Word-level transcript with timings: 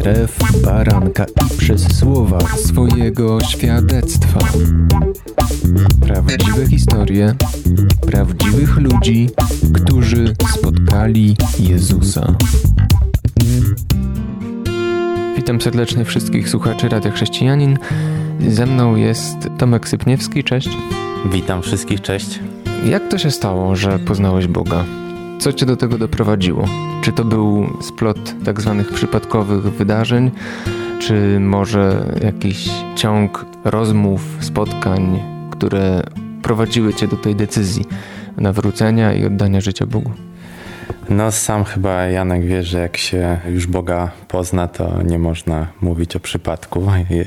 krew 0.00 0.38
baranka 0.64 1.24
i 1.24 1.58
przez 1.58 1.98
słowa 1.98 2.38
swojego 2.40 3.40
świadectwa. 3.40 4.40
Prawdziwe 6.00 6.66
historie 6.66 7.34
prawdziwych 8.06 8.76
ludzi, 8.76 9.30
którzy 9.74 10.34
spotkali 10.58 11.36
Jezusa. 11.58 12.34
Witam 15.36 15.60
serdecznie 15.60 16.04
wszystkich 16.04 16.48
słuchaczy 16.48 16.88
Radia 16.88 17.10
Chrześcijanin. 17.10 17.78
Ze 18.48 18.66
mną 18.66 18.96
jest 18.96 19.36
Tomek 19.58 19.88
Sypniewski, 19.88 20.44
cześć. 20.44 20.70
Witam 21.32 21.62
wszystkich, 21.62 22.00
cześć. 22.00 22.40
Jak 22.84 23.08
to 23.08 23.18
się 23.18 23.30
stało, 23.30 23.76
że 23.76 23.98
poznałeś 23.98 24.46
Boga? 24.46 24.84
Co 25.40 25.52
cię 25.52 25.66
do 25.66 25.76
tego 25.76 25.98
doprowadziło? 25.98 26.64
Czy 27.02 27.12
to 27.12 27.24
był 27.24 27.66
splot 27.80 28.34
tak 28.44 28.60
zwanych 28.60 28.92
przypadkowych 28.92 29.62
wydarzeń, 29.62 30.30
czy 30.98 31.40
może 31.40 32.14
jakiś 32.22 32.70
ciąg 32.96 33.46
rozmów, 33.64 34.22
spotkań, 34.40 35.20
które 35.50 36.02
prowadziły 36.42 36.94
cię 36.94 37.08
do 37.08 37.16
tej 37.16 37.34
decyzji 37.34 37.84
nawrócenia 38.36 39.12
i 39.12 39.24
oddania 39.24 39.60
życia 39.60 39.86
Bogu? 39.86 40.12
No 41.10 41.32
sam 41.32 41.64
chyba 41.64 42.04
Janek 42.04 42.44
wie, 42.44 42.62
że 42.62 42.78
jak 42.78 42.96
się 42.96 43.38
już 43.48 43.66
Boga 43.66 44.10
pozna, 44.28 44.68
to 44.68 45.02
nie 45.02 45.18
można 45.18 45.66
mówić 45.80 46.16
o 46.16 46.20
przypadku. 46.20 46.86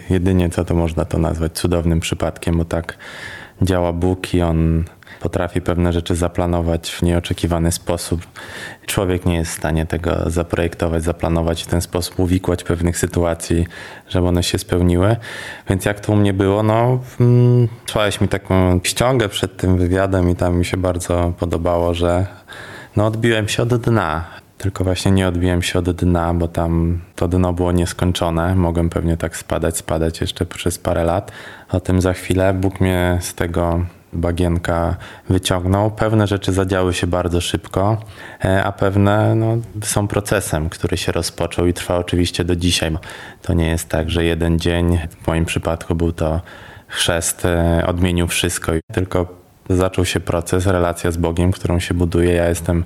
Jedynie 0.10 0.50
co 0.50 0.66
to 0.66 0.76
można 0.76 1.06
to 1.06 1.18
nazwać 1.18 1.52
cudownym 1.52 2.00
przypadkiem, 2.00 2.58
bo 2.58 2.66
tak 2.66 2.98
działa 3.62 3.94
Bóg 3.94 4.34
i 4.34 4.42
On 4.42 4.84
potrafi 5.24 5.62
pewne 5.62 5.94
rzeczy 5.94 6.16
zaplanować 6.16 6.92
w 6.92 7.02
nieoczekiwany 7.02 7.72
sposób. 7.72 8.22
Człowiek 8.86 9.26
nie 9.26 9.36
jest 9.36 9.52
w 9.52 9.58
stanie 9.58 9.86
tego 9.86 10.30
zaprojektować, 10.30 11.04
zaplanować 11.04 11.64
w 11.64 11.68
ten 11.68 11.82
sposób, 11.82 12.20
uwikłać 12.20 12.64
pewnych 12.64 12.98
sytuacji, 12.98 13.68
żeby 14.10 14.28
one 14.28 14.44
się 14.44 14.58
spełniły. 14.58 15.16
Więc 15.70 15.86
jak 15.86 16.00
to 16.00 16.14
u 16.14 16.16
mnie 16.16 16.34
było, 16.34 16.64
no 16.64 17.00
mm, 17.20 17.68
trwałeś 17.86 18.22
mi 18.22 18.28
taką 18.28 18.80
ściągę 18.84 19.30
przed 19.30 19.58
tym 19.58 19.78
wywiadem 19.78 20.30
i 20.30 20.36
tam 20.36 20.58
mi 20.58 20.66
się 20.66 20.78
bardzo 20.78 21.34
podobało, 21.40 21.94
że 21.94 22.26
no 22.96 23.06
odbiłem 23.06 23.48
się 23.48 23.64
od 23.64 23.76
dna. 23.76 24.26
Tylko 24.58 24.84
właśnie 24.84 25.12
nie 25.12 25.28
odbiłem 25.28 25.62
się 25.62 25.80
od 25.80 25.92
dna, 25.92 26.34
bo 26.34 26.48
tam 26.48 27.00
to 27.16 27.28
dno 27.28 27.54
było 27.54 27.72
nieskończone. 27.72 28.56
Mogłem 28.56 28.90
pewnie 28.90 29.18
tak 29.18 29.38
spadać, 29.38 29.78
spadać 29.78 30.22
jeszcze 30.22 30.46
przez 30.46 30.78
parę 30.78 31.04
lat. 31.04 31.32
O 31.70 31.80
tym 31.80 32.02
za 32.02 32.14
chwilę. 32.14 32.54
Bóg 32.54 32.82
mnie 32.82 33.18
z 33.22 33.34
tego 33.34 33.86
bagienka 34.16 34.96
wyciągnął. 35.30 35.92
Pewne 35.92 36.28
rzeczy 36.28 36.54
zadziały 36.54 36.94
się 36.94 37.08
bardzo 37.08 37.42
szybko, 37.42 37.98
e, 38.46 38.64
a 38.64 38.72
pewne 38.72 39.36
no, 39.36 39.58
są 39.84 40.08
procesem, 40.08 40.70
który 40.70 40.98
się 40.98 41.12
rozpoczął 41.12 41.68
i 41.68 41.74
trwa 41.74 41.98
oczywiście 41.98 42.44
do 42.44 42.56
dzisiaj. 42.56 42.98
To 43.42 43.54
nie 43.54 43.68
jest 43.68 43.90
tak, 43.90 44.10
że 44.10 44.24
jeden 44.24 44.60
dzień, 44.60 45.00
w 45.24 45.28
moim 45.28 45.46
przypadku 45.46 45.96
był 45.96 46.12
to 46.12 46.42
chrzest, 46.88 47.46
e, 47.46 47.84
odmienił 47.88 48.28
wszystko, 48.28 48.72
tylko 48.94 49.43
zaczął 49.70 50.06
się 50.06 50.20
proces, 50.20 50.66
relacja 50.66 51.12
z 51.12 51.18
Bogiem, 51.18 51.52
którą 51.52 51.80
się 51.80 51.94
buduje. 51.94 52.34
Ja 52.34 52.50
jestem 52.50 52.84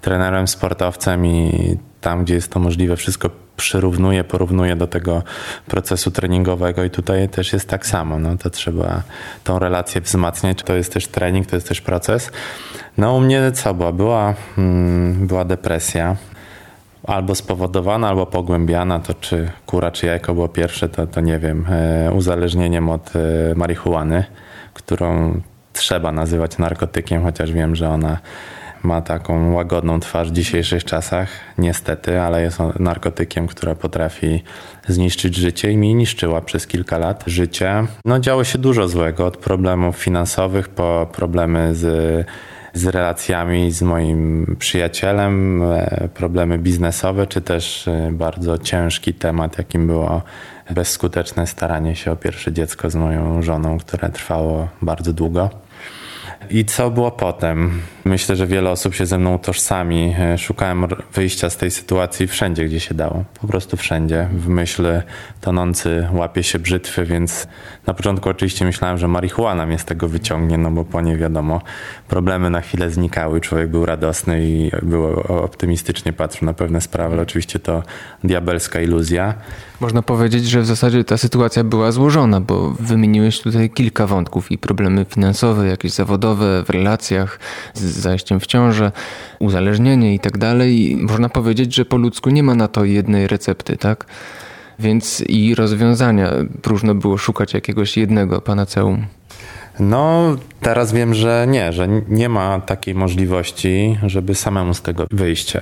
trenerem, 0.00 0.48
sportowcem 0.48 1.26
i 1.26 1.76
tam, 2.00 2.24
gdzie 2.24 2.34
jest 2.34 2.52
to 2.52 2.60
możliwe, 2.60 2.96
wszystko 2.96 3.30
przyrównuję, 3.56 4.24
porównuję 4.24 4.76
do 4.76 4.86
tego 4.86 5.22
procesu 5.66 6.10
treningowego 6.10 6.84
i 6.84 6.90
tutaj 6.90 7.28
też 7.28 7.52
jest 7.52 7.68
tak 7.68 7.86
samo. 7.86 8.18
No, 8.18 8.36
to 8.36 8.50
trzeba 8.50 9.02
tą 9.44 9.58
relację 9.58 10.00
wzmacniać. 10.00 10.62
To 10.62 10.74
jest 10.74 10.92
też 10.92 11.06
trening, 11.06 11.46
to 11.46 11.56
jest 11.56 11.68
też 11.68 11.80
proces. 11.80 12.30
No 12.98 13.14
u 13.14 13.20
mnie 13.20 13.52
co 13.52 13.74
była? 13.74 13.92
Była, 13.92 14.34
hmm, 14.56 15.26
była 15.26 15.44
depresja. 15.44 16.16
Albo 17.04 17.34
spowodowana, 17.34 18.08
albo 18.08 18.26
pogłębiana, 18.26 18.98
to 18.98 19.14
czy 19.14 19.50
kura, 19.66 19.90
czy 19.90 20.06
jajko 20.06 20.34
było 20.34 20.48
pierwsze, 20.48 20.88
to, 20.88 21.06
to 21.06 21.20
nie 21.20 21.38
wiem. 21.38 21.66
E, 21.70 22.12
uzależnieniem 22.12 22.88
od 22.88 23.12
e, 23.16 23.54
marihuany, 23.54 24.24
którą 24.74 25.40
trzeba 25.72 26.12
nazywać 26.12 26.58
narkotykiem, 26.58 27.22
chociaż 27.22 27.52
wiem, 27.52 27.76
że 27.76 27.88
ona 27.88 28.18
ma 28.82 29.02
taką 29.02 29.52
łagodną 29.52 30.00
twarz 30.00 30.28
w 30.28 30.32
dzisiejszych 30.32 30.84
czasach, 30.84 31.28
niestety, 31.58 32.20
ale 32.20 32.42
jest 32.42 32.58
narkotykiem, 32.78 33.46
która 33.46 33.74
potrafi 33.74 34.42
zniszczyć 34.88 35.36
życie 35.36 35.70
i 35.70 35.76
mi 35.76 35.94
niszczyła 35.94 36.40
przez 36.40 36.66
kilka 36.66 36.98
lat 36.98 37.24
życie. 37.26 37.86
No 38.04 38.20
działo 38.20 38.44
się 38.44 38.58
dużo 38.58 38.88
złego, 38.88 39.26
od 39.26 39.36
problemów 39.36 39.96
finansowych 39.96 40.68
po 40.68 41.08
problemy 41.12 41.74
z 41.74 42.26
z 42.72 42.86
relacjami 42.86 43.72
z 43.72 43.82
moim 43.82 44.46
przyjacielem, 44.58 45.62
e, 45.62 46.08
problemy 46.14 46.58
biznesowe, 46.58 47.26
czy 47.26 47.40
też 47.40 47.88
e, 47.88 48.10
bardzo 48.12 48.58
ciężki 48.58 49.14
temat, 49.14 49.58
jakim 49.58 49.86
było 49.86 50.22
bezskuteczne 50.70 51.46
staranie 51.46 51.96
się 51.96 52.12
o 52.12 52.16
pierwsze 52.16 52.52
dziecko 52.52 52.90
z 52.90 52.94
moją 52.94 53.42
żoną, 53.42 53.78
które 53.78 54.08
trwało 54.08 54.68
bardzo 54.82 55.12
długo. 55.12 55.50
I 56.50 56.64
co 56.64 56.90
było 56.90 57.10
potem? 57.10 57.80
Myślę, 58.04 58.36
że 58.36 58.46
wiele 58.46 58.70
osób 58.70 58.94
się 58.94 59.06
ze 59.06 59.18
mną 59.18 59.38
tożsami. 59.38 60.14
E, 60.18 60.38
szukałem 60.38 60.86
wyjścia 61.14 61.50
z 61.50 61.56
tej 61.56 61.70
sytuacji 61.70 62.26
wszędzie, 62.26 62.64
gdzie 62.64 62.80
się 62.80 62.94
dało. 62.94 63.24
Po 63.40 63.46
prostu 63.46 63.76
wszędzie. 63.76 64.28
W 64.32 64.48
myśl 64.48 65.02
tonący 65.40 66.08
łapie 66.12 66.42
się 66.42 66.58
brzytwy, 66.58 67.04
więc 67.04 67.48
na 67.86 67.94
początku 67.94 68.28
oczywiście 68.28 68.64
myślałem, 68.64 68.98
że 68.98 69.08
marihuana 69.08 69.66
mnie 69.66 69.78
z 69.78 69.84
tego 69.84 70.08
wyciągnie, 70.08 70.58
no 70.58 70.70
bo 70.70 70.84
po 70.84 71.00
nie 71.00 71.16
wiadomo, 71.16 71.60
problemy 72.08 72.50
na 72.50 72.60
chwilę 72.60 72.90
znikały, 72.90 73.40
człowiek 73.40 73.70
był 73.70 73.86
radosny 73.86 74.44
i 74.44 74.70
był 74.82 75.20
optymistycznie 75.20 76.12
patrzył 76.12 76.46
na 76.46 76.52
pewne 76.52 76.80
sprawy, 76.80 77.14
ale 77.14 77.22
oczywiście 77.22 77.58
to 77.58 77.82
diabelska 78.24 78.80
iluzja. 78.80 79.34
Można 79.80 80.02
powiedzieć, 80.02 80.44
że 80.44 80.60
w 80.60 80.66
zasadzie 80.66 81.04
ta 81.04 81.16
sytuacja 81.16 81.64
była 81.64 81.92
złożona, 81.92 82.40
bo 82.40 82.70
wymieniłeś 82.70 83.40
tutaj 83.40 83.70
kilka 83.70 84.06
wątków 84.06 84.52
i 84.52 84.58
problemy 84.58 85.06
finansowe, 85.08 85.66
jakieś 85.66 85.92
zawodowe, 85.92 86.62
w 86.64 86.70
relacjach, 86.70 87.38
z 87.74 87.82
zajściem 87.82 88.40
w 88.40 88.46
ciążę, 88.46 88.92
uzależnienie 89.38 90.14
i 90.14 90.20
tak 90.20 90.38
dalej. 90.38 90.98
Można 91.00 91.28
powiedzieć, 91.28 91.74
że 91.74 91.84
po 91.84 91.96
ludzku 91.96 92.30
nie 92.30 92.42
ma 92.42 92.54
na 92.54 92.68
to 92.68 92.84
jednej 92.84 93.26
recepty, 93.26 93.76
tak? 93.76 94.06
Więc 94.80 95.24
i 95.28 95.54
rozwiązania 95.54 96.32
próżno 96.62 96.94
było 96.94 97.18
szukać 97.18 97.54
jakiegoś 97.54 97.96
jednego 97.96 98.40
panaceum. 98.40 99.06
No, 99.80 100.36
teraz 100.60 100.92
wiem, 100.92 101.14
że 101.14 101.46
nie, 101.48 101.72
że 101.72 101.88
nie 102.08 102.28
ma 102.28 102.60
takiej 102.60 102.94
możliwości, 102.94 103.98
żeby 104.06 104.34
samemu 104.34 104.74
z 104.74 104.82
tego 104.82 105.06
wyjść. 105.10 105.52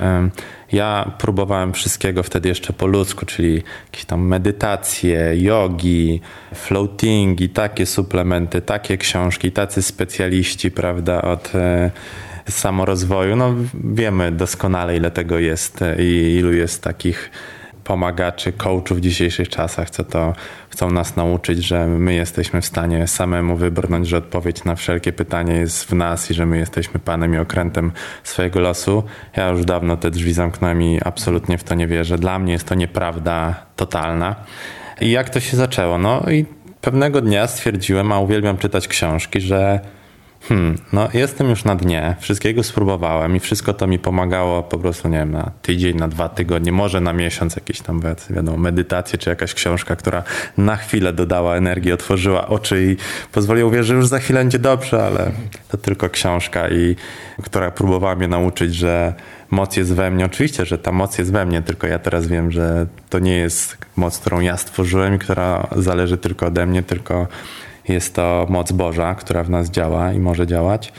Ja 0.73 1.13
próbowałem 1.19 1.73
wszystkiego 1.73 2.23
wtedy 2.23 2.49
jeszcze 2.49 2.73
po 2.73 2.87
ludzku, 2.87 3.27
czyli 3.27 3.63
jakieś 3.85 4.05
tam 4.05 4.27
medytacje, 4.27 5.33
jogi, 5.35 6.21
floatingi, 6.55 7.49
takie 7.49 7.87
suplementy, 7.87 8.61
takie 8.61 8.99
książki, 8.99 9.53
tacy 9.53 9.83
specjaliści, 9.83 10.71
prawda, 10.71 11.23
od 11.23 11.55
e, 11.55 11.91
samorozwoju. 12.49 13.37
No, 13.37 13.55
wiemy 13.85 14.33
doskonale, 14.33 14.97
ile 14.97 15.11
tego 15.11 15.39
jest 15.39 15.81
i 15.99 16.37
ilu 16.39 16.53
jest 16.53 16.83
takich 16.83 17.31
pomagaczy, 17.89 18.53
coachów 18.53 18.99
w 18.99 19.01
dzisiejszych 19.01 19.49
czasach, 19.49 19.91
co 19.91 20.05
to 20.05 20.33
chcą 20.71 20.91
nas 20.91 21.17
nauczyć, 21.17 21.65
że 21.65 21.87
my 21.87 22.15
jesteśmy 22.15 22.61
w 22.61 22.67
stanie 22.67 23.07
samemu 23.07 23.57
wybrnąć, 23.57 24.09
że 24.09 24.17
odpowiedź 24.17 24.65
na 24.65 24.75
wszelkie 24.75 25.13
pytanie 25.13 25.55
jest 25.55 25.85
w 25.85 25.93
nas 25.93 26.31
i 26.31 26.35
że 26.35 26.47
my 26.47 26.59
jesteśmy 26.59 27.01
panem 27.01 27.35
i 27.35 27.39
okrętem 27.39 27.93
swojego 28.25 28.61
losu. 28.61 29.03
Ja 29.37 29.49
już 29.49 29.65
dawno 29.65 29.97
te 29.97 30.11
drzwi 30.11 30.33
zamknąłem 30.33 30.83
i 30.83 31.01
absolutnie 31.05 31.59
w 31.59 31.65
to 31.65 31.75
nie 31.75 31.87
wierzę. 31.87 32.19
Dla 32.19 32.39
mnie 32.39 32.53
jest 32.53 32.69
to 32.69 32.75
nieprawda 32.75 33.55
totalna. 33.77 34.37
I 35.01 35.11
jak 35.11 35.31
to 35.31 35.41
się 35.41 35.57
zaczęło? 35.57 35.99
No 35.99 36.23
i 36.31 36.47
pewnego 36.81 37.21
dnia 37.21 37.47
stwierdziłem, 37.47 38.13
a 38.13 38.19
uwielbiam 38.19 38.59
czytać 38.59 38.89
książki, 38.89 39.41
że 39.41 39.81
Hmm, 40.41 40.79
no 40.93 41.09
jestem 41.15 41.51
już 41.51 41.65
na 41.65 41.75
dnie, 41.75 42.17
wszystkiego 42.21 42.63
spróbowałem 42.63 43.37
i 43.37 43.41
wszystko 43.41 43.75
to 43.75 43.87
mi 43.87 43.99
pomagało 43.99 44.63
po 44.63 44.79
prostu, 44.79 45.09
nie 45.09 45.19
wiem, 45.19 45.31
na 45.31 45.51
tydzień, 45.63 45.97
na 45.97 46.09
dwa 46.09 46.29
tygodnie, 46.29 46.73
może 46.73 47.01
na 47.01 47.13
miesiąc 47.13 47.57
jakieś 47.57 47.81
tam, 47.81 48.01
wiadomo, 48.31 48.59
medytacje 48.59 49.19
czy 49.19 49.31
jakaś 49.31 49.55
książka, 49.55 49.97
która 49.97 50.23
na 50.57 50.77
chwilę 50.77 51.13
dodała 51.13 51.57
energii, 51.57 51.93
otworzyła 51.93 52.49
oczy 52.49 52.85
i 52.85 52.97
pozwoliła 53.33 53.69
uwierzyć, 53.69 53.89
że 53.89 53.95
już 53.95 54.07
za 54.07 54.19
chwilę 54.19 54.41
będzie 54.41 54.59
dobrze, 54.59 55.05
ale 55.05 55.31
to 55.69 55.77
tylko 55.77 56.11
książka 56.11 56.69
i 56.69 56.97
która 57.43 57.71
próbowała 57.71 58.15
mnie 58.15 58.29
nauczyć, 58.29 58.75
że 58.75 59.15
moc 59.51 59.77
jest 59.77 59.95
we 59.95 60.11
mnie. 60.11 60.27
Oczywiście, 60.27 60.67
że 60.67 60.79
ta 60.79 60.93
moc 60.93 61.19
jest 61.19 61.33
we 61.33 61.47
mnie, 61.47 61.63
tylko 61.63 61.87
ja 61.87 61.99
teraz 61.99 62.27
wiem, 62.27 62.51
że 62.51 62.87
to 63.11 63.19
nie 63.19 63.37
jest 63.37 63.79
moc, 63.97 64.19
którą 64.19 64.41
ja 64.41 64.57
stworzyłem 64.57 65.15
i 65.15 65.19
która 65.19 65.67
zależy 65.77 66.19
tylko 66.19 66.47
ode 66.47 66.67
mnie, 66.67 66.83
tylko 66.83 67.27
jest 67.89 68.15
to 68.15 68.47
moc 68.49 68.73
Boża, 68.73 69.15
która 69.15 69.45
w 69.45 69.51
nas 69.51 69.71
działa 69.71 70.13
i 70.13 70.19
może 70.19 70.47
działać. 70.47 70.93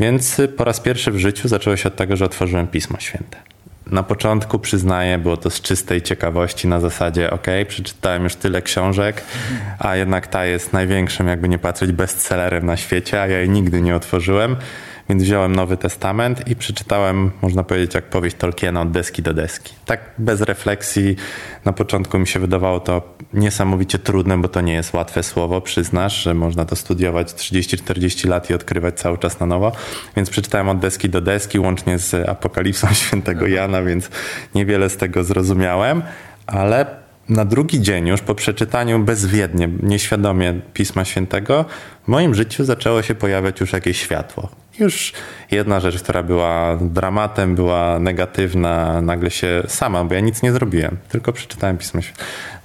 Więc 0.00 0.40
po 0.56 0.64
raz 0.64 0.80
pierwszy 0.80 1.10
w 1.10 1.18
życiu 1.18 1.48
zaczęło 1.48 1.76
się 1.76 1.88
od 1.88 1.96
tego, 1.96 2.16
że 2.16 2.24
otworzyłem 2.24 2.66
Pismo 2.66 3.00
Święte. 3.00 3.36
Na 3.86 4.02
początku 4.02 4.58
przyznaję, 4.58 5.18
było 5.18 5.36
to 5.36 5.50
z 5.50 5.60
czystej 5.60 6.02
ciekawości 6.02 6.68
na 6.68 6.80
zasadzie, 6.80 7.30
ok, 7.30 7.46
przeczytałem 7.68 8.24
już 8.24 8.34
tyle 8.34 8.62
książek, 8.62 9.22
a 9.78 9.96
jednak 9.96 10.26
ta 10.26 10.44
jest 10.44 10.72
największym, 10.72 11.28
jakby 11.28 11.48
nie 11.48 11.58
patrzeć, 11.58 11.92
bestsellerem 11.92 12.66
na 12.66 12.76
świecie, 12.76 13.22
a 13.22 13.26
ja 13.26 13.38
jej 13.38 13.48
nigdy 13.48 13.80
nie 13.80 13.96
otworzyłem. 13.96 14.56
Więc 15.08 15.22
wziąłem 15.22 15.56
Nowy 15.56 15.76
Testament 15.76 16.48
i 16.48 16.56
przeczytałem, 16.56 17.30
można 17.42 17.64
powiedzieć, 17.64 17.94
jak 17.94 18.04
powieść 18.04 18.36
Tolkiena 18.36 18.80
od 18.80 18.90
deski 18.90 19.22
do 19.22 19.34
deski. 19.34 19.74
Tak 19.86 20.00
bez 20.18 20.40
refleksji. 20.40 21.16
Na 21.64 21.72
początku 21.72 22.18
mi 22.18 22.26
się 22.26 22.40
wydawało 22.40 22.80
to 22.80 23.16
niesamowicie 23.34 23.98
trudne, 23.98 24.38
bo 24.38 24.48
to 24.48 24.60
nie 24.60 24.72
jest 24.72 24.94
łatwe 24.94 25.22
słowo, 25.22 25.60
przyznasz, 25.60 26.22
że 26.22 26.34
można 26.34 26.64
to 26.64 26.76
studiować 26.76 27.28
30-40 27.28 28.28
lat 28.28 28.50
i 28.50 28.54
odkrywać 28.54 29.00
cały 29.00 29.18
czas 29.18 29.40
na 29.40 29.46
nowo. 29.46 29.72
Więc 30.16 30.30
przeczytałem 30.30 30.68
od 30.68 30.78
deski 30.78 31.08
do 31.08 31.20
deski, 31.20 31.58
łącznie 31.58 31.98
z 31.98 32.28
Apokalipsą 32.28 32.94
Świętego 33.02 33.46
Jana, 33.46 33.82
więc 33.82 34.10
niewiele 34.54 34.90
z 34.90 34.96
tego 34.96 35.24
zrozumiałem, 35.24 36.02
ale 36.46 37.02
na 37.28 37.44
drugi 37.44 37.80
dzień, 37.80 38.08
już 38.08 38.20
po 38.20 38.34
przeczytaniu 38.34 38.98
bezwiednie, 38.98 39.68
nieświadomie 39.82 40.60
Pisma 40.74 41.04
Świętego, 41.04 41.64
w 42.04 42.08
moim 42.08 42.34
życiu 42.34 42.64
zaczęło 42.64 43.02
się 43.02 43.14
pojawiać 43.14 43.60
już 43.60 43.72
jakieś 43.72 44.00
światło. 44.00 44.61
Już 44.78 45.12
jedna 45.50 45.80
rzecz, 45.80 46.02
która 46.02 46.22
była 46.22 46.78
dramatem, 46.80 47.54
była 47.54 47.98
negatywna, 47.98 49.00
nagle 49.00 49.30
się 49.30 49.62
sama, 49.68 50.04
bo 50.04 50.14
ja 50.14 50.20
nic 50.20 50.42
nie 50.42 50.52
zrobiłem, 50.52 50.96
tylko 51.08 51.32
przeczytałem 51.32 51.78
Pismo. 51.78 52.00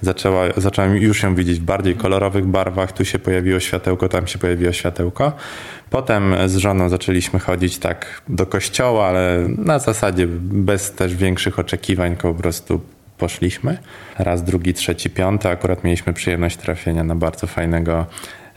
Zaczęła, 0.00 0.44
zacząłem 0.56 0.96
już 0.96 1.22
ją 1.22 1.34
widzieć 1.34 1.60
w 1.60 1.62
bardziej 1.62 1.94
kolorowych 1.94 2.46
barwach, 2.46 2.92
tu 2.92 3.04
się 3.04 3.18
pojawiło 3.18 3.60
światełko, 3.60 4.08
tam 4.08 4.26
się 4.26 4.38
pojawiło 4.38 4.72
światełko. 4.72 5.32
Potem 5.90 6.34
z 6.46 6.56
żoną 6.56 6.88
zaczęliśmy 6.88 7.38
chodzić 7.38 7.78
tak 7.78 8.22
do 8.28 8.46
kościoła, 8.46 9.06
ale 9.06 9.46
na 9.58 9.78
zasadzie 9.78 10.26
bez 10.40 10.92
też 10.92 11.14
większych 11.14 11.58
oczekiwań, 11.58 12.10
tylko 12.10 12.34
po 12.34 12.40
prostu 12.40 12.80
poszliśmy. 13.18 13.78
Raz, 14.18 14.44
drugi, 14.44 14.74
trzeci, 14.74 15.10
piąty. 15.10 15.48
Akurat 15.48 15.84
mieliśmy 15.84 16.12
przyjemność 16.12 16.56
trafienia 16.56 17.04
na 17.04 17.14
bardzo 17.14 17.46
fajnego 17.46 18.06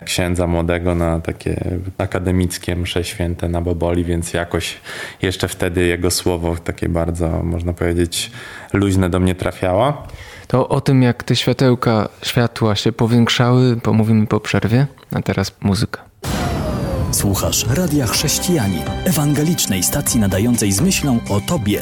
księdza 0.05 0.47
młodego 0.47 0.95
na 0.95 1.19
takie 1.19 1.79
akademickie 1.97 2.75
msze 2.75 3.03
święte 3.03 3.49
na 3.49 3.61
Boboli, 3.61 4.03
więc 4.03 4.33
jakoś 4.33 4.77
jeszcze 5.21 5.47
wtedy 5.47 5.85
jego 5.85 6.11
słowo 6.11 6.55
takie 6.63 6.89
bardzo, 6.89 7.43
można 7.43 7.73
powiedzieć, 7.73 8.31
luźne 8.73 9.09
do 9.09 9.19
mnie 9.19 9.35
trafiało. 9.35 10.07
To 10.47 10.69
o 10.69 10.81
tym, 10.81 11.01
jak 11.01 11.23
te 11.23 11.35
światełka, 11.35 12.09
światła 12.23 12.75
się 12.75 12.91
powiększały, 12.91 13.75
pomówimy 13.77 14.27
po 14.27 14.39
przerwie, 14.39 14.87
a 15.13 15.21
teraz 15.21 15.55
muzyka. 15.61 16.01
Słuchasz 17.11 17.65
Radia 17.75 18.07
Chrześcijani, 18.07 18.81
ewangelicznej 19.05 19.83
stacji 19.83 20.19
nadającej 20.19 20.71
z 20.71 20.81
myślą 20.81 21.19
o 21.29 21.41
Tobie. 21.41 21.81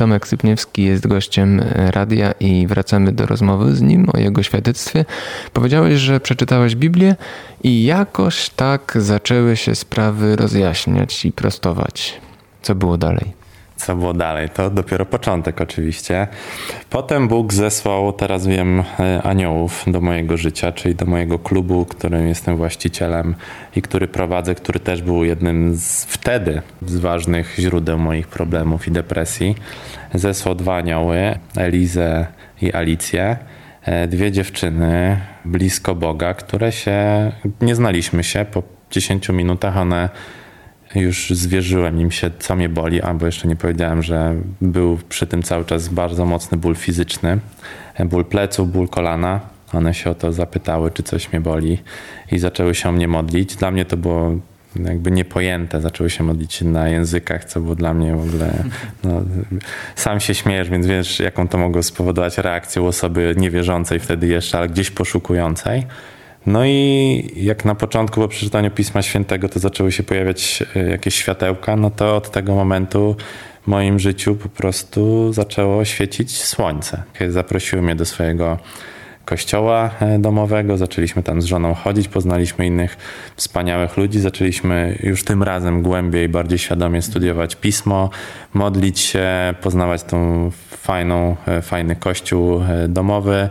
Tomek 0.00 0.28
Sypniewski 0.28 0.84
jest 0.84 1.06
gościem 1.06 1.62
radia 1.74 2.32
i 2.32 2.66
wracamy 2.66 3.12
do 3.12 3.26
rozmowy 3.26 3.76
z 3.76 3.82
nim 3.82 4.06
o 4.12 4.18
jego 4.18 4.42
świadectwie. 4.42 5.04
Powiedziałeś, 5.52 5.98
że 6.00 6.20
przeczytałeś 6.20 6.76
Biblię 6.76 7.16
i 7.62 7.84
jakoś 7.84 8.50
tak 8.50 8.92
zaczęły 9.00 9.56
się 9.56 9.74
sprawy 9.74 10.36
rozjaśniać 10.36 11.24
i 11.24 11.32
prostować. 11.32 12.20
Co 12.62 12.74
było 12.74 12.98
dalej? 12.98 13.39
Co 13.80 13.96
było 13.96 14.14
dalej. 14.14 14.48
To 14.48 14.70
dopiero 14.70 15.06
początek 15.06 15.60
oczywiście. 15.60 16.26
Potem 16.90 17.28
Bóg 17.28 17.52
zesłał, 17.52 18.12
teraz 18.12 18.46
wiem, 18.46 18.82
e, 19.00 19.22
aniołów 19.22 19.84
do 19.86 20.00
mojego 20.00 20.36
życia, 20.36 20.72
czyli 20.72 20.94
do 20.94 21.06
mojego 21.06 21.38
klubu, 21.38 21.84
którym 21.84 22.26
jestem 22.26 22.56
właścicielem 22.56 23.34
i 23.76 23.82
który 23.82 24.08
prowadzę, 24.08 24.54
który 24.54 24.80
też 24.80 25.02
był 25.02 25.24
jednym 25.24 25.76
z 25.76 26.04
wtedy 26.04 26.62
z 26.86 26.96
ważnych 26.96 27.54
źródeł 27.58 27.98
moich 27.98 28.28
problemów 28.28 28.88
i 28.88 28.90
depresji. 28.90 29.54
Zesłał 30.14 30.54
dwa 30.54 30.76
anioły, 30.76 31.38
Elizę 31.56 32.26
i 32.62 32.72
Alicję 32.72 33.36
e, 33.82 34.08
dwie 34.08 34.32
dziewczyny 34.32 35.20
blisko 35.44 35.94
Boga, 35.94 36.34
które 36.34 36.72
się 36.72 36.96
nie 37.60 37.74
znaliśmy 37.74 38.24
się. 38.24 38.44
Po 38.44 38.62
10 38.90 39.28
minutach 39.28 39.76
one 39.76 40.08
już 40.94 41.30
zwierzyłem 41.30 42.00
im 42.00 42.10
się, 42.10 42.30
co 42.38 42.56
mnie 42.56 42.68
boli, 42.68 43.02
albo 43.02 43.26
jeszcze 43.26 43.48
nie 43.48 43.56
powiedziałem, 43.56 44.02
że 44.02 44.34
był 44.60 44.98
przy 45.08 45.26
tym 45.26 45.42
cały 45.42 45.64
czas 45.64 45.88
bardzo 45.88 46.24
mocny 46.24 46.58
ból 46.58 46.74
fizyczny, 46.74 47.38
ból 48.04 48.24
pleców, 48.24 48.72
ból 48.72 48.88
kolana. 48.88 49.40
One 49.72 49.94
się 49.94 50.10
o 50.10 50.14
to 50.14 50.32
zapytały, 50.32 50.90
czy 50.90 51.02
coś 51.02 51.32
mnie 51.32 51.40
boli 51.40 51.78
i 52.32 52.38
zaczęły 52.38 52.74
się 52.74 52.88
o 52.88 52.92
mnie 52.92 53.08
modlić. 53.08 53.56
Dla 53.56 53.70
mnie 53.70 53.84
to 53.84 53.96
było 53.96 54.32
jakby 54.76 55.10
niepojęte, 55.10 55.80
zaczęły 55.80 56.10
się 56.10 56.24
modlić 56.24 56.62
na 56.62 56.88
językach, 56.88 57.44
co 57.44 57.60
było 57.60 57.74
dla 57.74 57.94
mnie 57.94 58.16
w 58.16 58.22
ogóle... 58.22 58.64
No, 59.04 59.22
sam 59.96 60.20
się 60.20 60.34
śmiejesz, 60.34 60.70
więc 60.70 60.86
wiesz, 60.86 61.20
jaką 61.20 61.48
to 61.48 61.58
mogło 61.58 61.82
spowodować 61.82 62.38
reakcję 62.38 62.82
osoby 62.82 63.34
niewierzącej 63.36 63.98
wtedy 63.98 64.26
jeszcze, 64.26 64.58
ale 64.58 64.68
gdzieś 64.68 64.90
poszukującej. 64.90 65.86
No 66.46 66.64
i 66.66 67.32
jak 67.36 67.64
na 67.64 67.74
początku 67.74 68.20
po 68.20 68.28
przeczytaniu 68.28 68.70
Pisma 68.70 69.02
Świętego 69.02 69.48
to 69.48 69.58
zaczęły 69.58 69.92
się 69.92 70.02
pojawiać 70.02 70.64
e, 70.76 70.90
jakieś 70.90 71.14
światełka, 71.14 71.76
no 71.76 71.90
to 71.90 72.16
od 72.16 72.30
tego 72.30 72.54
momentu 72.54 73.16
w 73.62 73.66
moim 73.66 73.98
życiu 73.98 74.34
po 74.34 74.48
prostu 74.48 75.32
zaczęło 75.32 75.84
świecić 75.84 76.42
słońce. 76.42 77.02
Zaprosiły 77.28 77.82
mnie 77.82 77.94
do 77.94 78.04
swojego 78.04 78.58
kościoła 79.24 79.90
e, 80.00 80.18
domowego, 80.18 80.76
zaczęliśmy 80.76 81.22
tam 81.22 81.42
z 81.42 81.44
żoną 81.44 81.74
chodzić, 81.74 82.08
poznaliśmy 82.08 82.66
innych 82.66 82.96
wspaniałych 83.36 83.96
ludzi, 83.96 84.20
zaczęliśmy 84.20 84.98
już 85.02 85.24
tym 85.24 85.42
razem 85.42 85.82
głębiej, 85.82 86.28
bardziej 86.28 86.58
świadomie 86.58 87.02
studiować 87.02 87.56
pismo, 87.56 88.10
modlić 88.54 89.00
się, 89.00 89.54
poznawać 89.60 90.02
tą 90.02 90.50
fajną, 90.68 91.36
e, 91.46 91.62
fajny 91.62 91.96
kościół 91.96 92.60
domowy. 92.88 93.48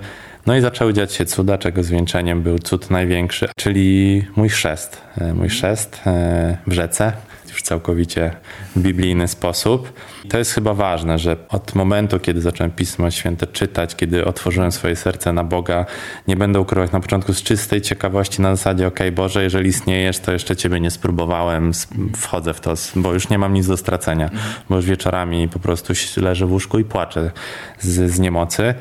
No 0.49 0.55
i 0.55 0.61
zaczęły 0.61 0.93
dziać 0.93 1.13
się 1.13 1.25
cuda, 1.25 1.57
czego 1.57 1.83
zwieńczeniem 1.83 2.41
był 2.41 2.59
cud 2.59 2.89
największy, 2.89 3.49
czyli 3.55 4.23
mój 4.35 4.49
chrzest. 4.49 5.01
E, 5.17 5.33
mój 5.33 5.49
chrzest 5.49 6.01
e, 6.05 6.57
w 6.67 6.73
rzece, 6.73 7.11
już 7.49 7.61
całkowicie 7.61 8.31
w 8.75 8.81
biblijny 8.81 9.27
sposób. 9.27 9.93
To 10.29 10.37
jest 10.37 10.53
chyba 10.53 10.73
ważne, 10.73 11.19
że 11.19 11.37
od 11.49 11.75
momentu, 11.75 12.19
kiedy 12.19 12.41
zacząłem 12.41 12.71
Pismo 12.71 13.11
Święte 13.11 13.47
czytać, 13.47 13.95
kiedy 13.95 14.25
otworzyłem 14.25 14.71
swoje 14.71 14.95
serce 14.95 15.33
na 15.33 15.43
Boga, 15.43 15.85
nie 16.27 16.35
będę 16.35 16.59
ukrywać 16.59 16.91
na 16.91 16.99
początku 16.99 17.33
z 17.33 17.43
czystej 17.43 17.81
ciekawości 17.81 18.41
na 18.41 18.55
zasadzie, 18.55 18.87
ok, 18.87 18.99
Boże, 19.15 19.43
jeżeli 19.43 19.69
istniejesz, 19.69 20.19
to 20.19 20.31
jeszcze 20.31 20.55
Ciebie 20.55 20.79
nie 20.79 20.91
spróbowałem, 20.91 21.71
wchodzę 22.15 22.53
w 22.53 22.59
to, 22.59 22.73
bo 22.95 23.13
już 23.13 23.29
nie 23.29 23.37
mam 23.37 23.53
nic 23.53 23.67
do 23.67 23.77
stracenia, 23.77 24.29
bo 24.69 24.75
już 24.75 24.85
wieczorami 24.85 25.47
po 25.47 25.59
prostu 25.59 25.93
leżę 26.17 26.45
w 26.45 26.51
łóżku 26.51 26.79
i 26.79 26.83
płaczę 26.83 27.31
z, 27.79 28.11
z 28.11 28.19
niemocy 28.19 28.73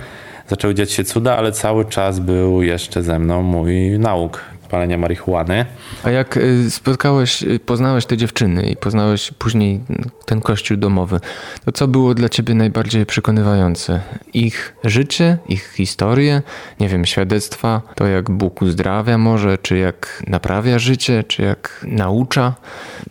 zaczęły 0.48 0.74
dziać 0.74 0.92
się 0.92 1.04
cuda, 1.04 1.36
ale 1.36 1.52
cały 1.52 1.84
czas 1.84 2.18
był 2.18 2.62
jeszcze 2.62 3.02
ze 3.02 3.18
mną 3.18 3.42
mój 3.42 3.98
nauk 3.98 4.40
palenia 4.68 4.98
marihuany. 4.98 5.66
A 6.04 6.10
jak 6.10 6.36
y, 6.36 6.70
spotkałeś, 6.70 7.42
y, 7.42 7.60
poznałeś 7.60 8.06
te 8.06 8.16
dziewczyny 8.16 8.70
i 8.70 8.76
poznałeś 8.76 9.30
później 9.38 9.80
ten 10.26 10.40
kościół 10.40 10.76
domowy, 10.76 11.20
to 11.64 11.72
co 11.72 11.88
było 11.88 12.14
dla 12.14 12.28
ciebie 12.28 12.54
najbardziej 12.54 13.06
przekonywające? 13.06 14.00
Ich 14.34 14.76
życie, 14.84 15.38
ich 15.48 15.72
historie, 15.72 16.42
nie 16.80 16.88
wiem, 16.88 17.06
świadectwa, 17.06 17.82
to 17.94 18.06
jak 18.06 18.30
Bóg 18.30 18.62
uzdrawia 18.62 19.18
może, 19.18 19.58
czy 19.58 19.78
jak 19.78 20.22
naprawia 20.26 20.78
życie, 20.78 21.24
czy 21.24 21.42
jak 21.42 21.86
naucza, 21.88 22.54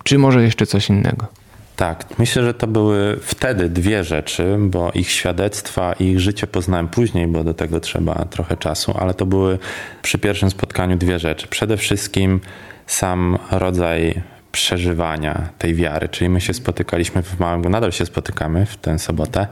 czy 0.03 0.17
może 0.17 0.43
jeszcze 0.43 0.65
coś 0.65 0.89
innego? 0.89 1.36
Tak, 1.77 2.19
myślę, 2.19 2.43
że 2.43 2.53
to 2.53 2.67
były 2.67 3.19
wtedy 3.21 3.69
dwie 3.69 4.03
rzeczy, 4.03 4.57
bo 4.59 4.91
ich 4.91 5.11
świadectwa 5.11 5.93
i 5.93 6.05
ich 6.05 6.19
życie 6.19 6.47
poznałem 6.47 6.87
później, 6.87 7.27
bo 7.27 7.43
do 7.43 7.53
tego 7.53 7.79
trzeba 7.79 8.25
trochę 8.25 8.57
czasu, 8.57 8.93
ale 8.99 9.13
to 9.13 9.25
były 9.25 9.59
przy 10.01 10.17
pierwszym 10.17 10.49
spotkaniu 10.49 10.97
dwie 10.97 11.19
rzeczy. 11.19 11.47
Przede 11.47 11.77
wszystkim 11.77 12.39
sam 12.87 13.37
rodzaj 13.51 14.21
przeżywania 14.51 15.49
tej 15.57 15.75
wiary. 15.75 16.09
Czyli 16.09 16.29
my 16.29 16.41
się 16.41 16.53
spotykaliśmy 16.53 17.23
w 17.23 17.39
małym, 17.39 17.61
nadal 17.61 17.91
się 17.91 18.05
spotykamy 18.05 18.65
w 18.65 18.77
tę 18.77 18.99
sobotę, 18.99 19.47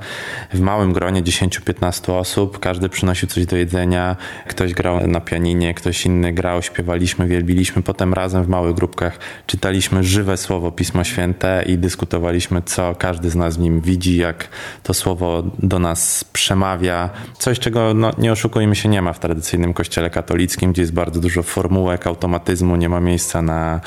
w 0.53 0.59
małym 0.59 0.93
gronie 0.93 1.23
10-15 1.23 2.11
osób, 2.11 2.59
każdy 2.59 2.89
przynosił 2.89 3.29
coś 3.29 3.45
do 3.45 3.57
jedzenia, 3.57 4.15
ktoś 4.47 4.73
grał 4.73 5.07
na 5.07 5.21
pianinie, 5.21 5.73
ktoś 5.73 6.05
inny 6.05 6.33
grał, 6.33 6.61
śpiewaliśmy, 6.61 7.27
wielbiliśmy, 7.27 7.81
potem 7.81 8.13
razem 8.13 8.43
w 8.43 8.47
małych 8.47 8.75
grupkach 8.75 9.19
czytaliśmy 9.47 10.03
żywe 10.03 10.37
słowo 10.37 10.71
Pismo 10.71 11.03
Święte 11.03 11.63
i 11.67 11.77
dyskutowaliśmy, 11.77 12.61
co 12.61 12.95
każdy 12.95 13.29
z 13.29 13.35
nas 13.35 13.57
w 13.57 13.59
nim 13.59 13.81
widzi, 13.81 14.17
jak 14.17 14.47
to 14.83 14.93
słowo 14.93 15.43
do 15.59 15.79
nas 15.79 16.23
przemawia. 16.23 17.09
Coś, 17.39 17.59
czego 17.59 17.93
no, 17.93 18.11
nie 18.17 18.31
oszukujmy 18.31 18.75
się, 18.75 18.89
nie 18.89 19.01
ma 19.01 19.13
w 19.13 19.19
tradycyjnym 19.19 19.73
kościele 19.73 20.09
katolickim, 20.09 20.71
gdzie 20.71 20.81
jest 20.81 20.93
bardzo 20.93 21.19
dużo 21.19 21.43
formułek, 21.43 22.07
automatyzmu, 22.07 22.75
nie 22.75 22.89
ma 22.89 22.99
miejsca 22.99 23.41
na 23.41 23.81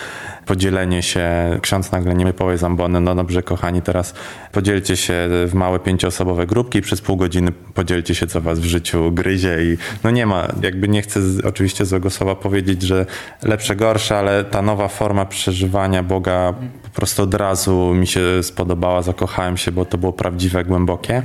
podzielenie 0.49 1.03
się, 1.03 1.29
ksiądz 1.63 1.93
nagle 1.93 2.15
nie 2.15 2.33
powie 2.33 2.59
zambony, 2.59 3.01
no 3.01 3.15
dobrze 3.15 3.43
kochani, 3.43 3.83
teraz 3.83 4.15
podzielcie 4.53 4.97
się 4.97 5.15
w 5.47 5.51
małe 5.55 5.79
pięcioosobowe 5.79 6.47
grupki 6.47 6.79
i 6.79 6.83
przez 6.83 7.01
pół 7.01 7.17
godziny 7.17 7.53
podzielcie 7.75 8.15
się, 8.15 8.27
co 8.27 8.41
was 8.41 8.61
w 8.61 8.65
życiu 8.65 9.13
gryzie 9.13 9.57
i 9.63 9.77
no 10.05 10.11
nie 10.11 10.27
ma, 10.27 10.49
jakby 10.63 10.89
nie 10.89 11.03
chcę 11.03 11.21
oczywiście 11.45 11.87
złego 11.87 12.11
słowa 12.11 12.35
powiedzieć, 12.35 12.83
że 12.83 13.07
lepsze, 13.43 13.77
gorsze, 13.77 14.19
ale 14.19 14.45
ta 14.45 14.63
nowa 14.63 14.89
forma 14.89 15.25
przeżywania 15.27 16.03
Boga 16.03 16.55
po 16.83 16.91
prostu 16.91 17.23
od 17.23 17.35
razu 17.35 17.95
mi 17.95 18.07
się 18.07 18.43
spodobała, 18.43 19.03
zakochałem 19.03 19.57
się, 19.57 19.73
bo 19.73 19.85
to 19.85 19.99
było 19.99 20.13
prawdziwe, 20.13 20.65
głębokie. 20.65 21.23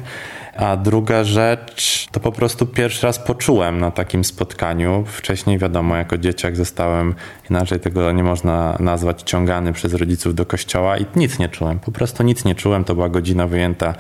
A 0.56 0.78
druga 0.78 1.24
rzecz, 1.24 2.08
to 2.12 2.20
po 2.20 2.32
prostu 2.32 2.66
pierwszy 2.66 3.06
raz 3.06 3.20
poczułem 3.20 3.80
na 3.80 3.92
takim 3.92 4.24
spotkaniu. 4.24 5.04
Wcześniej 5.08 5.58
wiadomo, 5.58 5.96
jako 5.96 6.18
dzieciak 6.18 6.56
zostałem, 6.56 7.16
inaczej 7.50 7.80
tego 7.80 8.12
nie 8.12 8.24
można 8.24 8.78
nazwać, 8.80 9.22
ciągany 9.22 9.74
przez 9.74 9.94
rodziców 9.94 10.36
do 10.36 10.46
kościoła 10.46 10.98
i 10.98 11.06
nic 11.16 11.40
nie 11.40 11.50
czułem. 11.50 11.80
Po 11.80 11.92
prostu 11.92 12.24
nic 12.24 12.46
nie 12.46 12.56
czułem. 12.56 12.84
To 12.84 12.96
była 12.96 13.10
godzina 13.10 13.48
wyjęta 13.48 13.94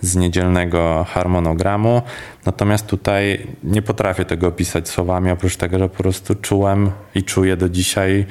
z 0.00 0.16
niedzielnego 0.16 1.06
harmonogramu. 1.08 2.02
Natomiast 2.46 2.86
tutaj 2.86 3.46
nie 3.64 3.82
potrafię 3.82 4.24
tego 4.24 4.46
opisać 4.46 4.88
słowami, 4.88 5.30
oprócz 5.30 5.56
tego, 5.56 5.78
że 5.78 5.88
po 5.88 6.02
prostu 6.02 6.34
czułem 6.34 6.90
i 7.14 7.22
czuję 7.22 7.56
do 7.56 7.68
dzisiaj 7.68 8.26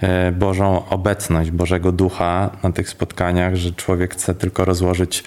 e, 0.00 0.32
Bożą 0.32 0.88
obecność, 0.88 1.50
Bożego 1.50 1.92
Ducha 1.92 2.50
na 2.62 2.72
tych 2.72 2.88
spotkaniach, 2.88 3.56
że 3.56 3.72
człowiek 3.72 4.12
chce 4.12 4.34
tylko 4.34 4.64
rozłożyć 4.64 5.24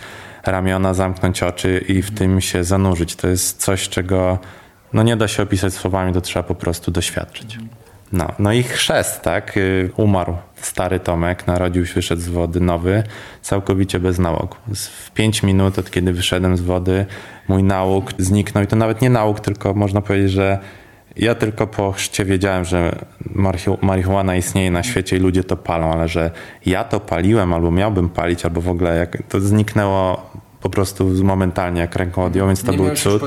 ramiona, 0.52 0.94
zamknąć 0.94 1.44
oczy 1.44 1.86
i 1.88 2.02
w 2.02 2.12
tym 2.12 2.42
się 2.42 2.64
zanurzyć. 2.64 3.16
To 3.16 3.28
jest 3.28 3.62
coś, 3.62 3.90
czego 3.90 4.40
no 4.94 5.04
nie 5.04 5.18
da 5.18 5.28
się 5.28 5.44
opisać 5.44 5.74
słowami, 5.74 6.14
to 6.14 6.22
trzeba 6.22 6.44
po 6.44 6.56
prostu 6.56 6.92
doświadczyć. 6.92 7.58
No, 8.12 8.28
no 8.40 8.54
i 8.54 8.64
chrzest, 8.64 9.22
tak? 9.22 9.58
Y, 9.58 9.92
umarł 9.98 10.38
stary 10.56 11.00
Tomek, 11.00 11.48
narodził 11.48 11.86
się, 11.86 11.94
wyszedł 11.94 12.22
z 12.22 12.28
wody 12.28 12.60
nowy, 12.60 13.04
całkowicie 13.42 14.00
bez 14.00 14.20
nałogu. 14.20 14.56
W 14.76 15.12
pięć 15.12 15.44
minut 15.44 15.80
od 15.80 15.92
kiedy 15.92 16.14
wyszedłem 16.14 16.58
z 16.58 16.62
wody, 16.62 17.06
mój 17.48 17.64
nałóg 17.64 18.14
zniknął 18.18 18.64
i 18.64 18.68
to 18.68 18.76
nawet 18.76 19.02
nie 19.02 19.10
nałóg, 19.10 19.40
tylko 19.40 19.74
można 19.74 20.02
powiedzieć, 20.02 20.32
że 20.32 20.60
ja 21.18 21.36
tylko 21.36 21.68
po 21.68 21.92
chrzcie 21.92 22.26
wiedziałem, 22.26 22.66
że 22.66 22.96
marihuana 23.82 24.36
istnieje 24.36 24.72
na 24.72 24.84
świecie 24.84 25.18
i 25.18 25.20
ludzie 25.20 25.44
to 25.44 25.58
palą, 25.58 25.94
ale 25.94 26.08
że 26.08 26.32
ja 26.66 26.84
to 26.84 27.00
paliłem 27.00 27.54
albo 27.54 27.72
miałbym 27.72 28.10
palić, 28.10 28.46
albo 28.46 28.62
w 28.62 28.70
ogóle 28.70 28.98
jak 28.98 29.18
to 29.30 29.40
zniknęło 29.40 30.30
po 30.66 30.70
prostu 30.70 31.10
momentalnie 31.24 31.82
jak 31.82 31.96
ręką 31.96 32.26
odjął, 32.26 32.48
więc 32.48 32.64
to 32.64 32.72
nie 32.72 32.78
był 32.78 32.96
cud. 32.96 33.22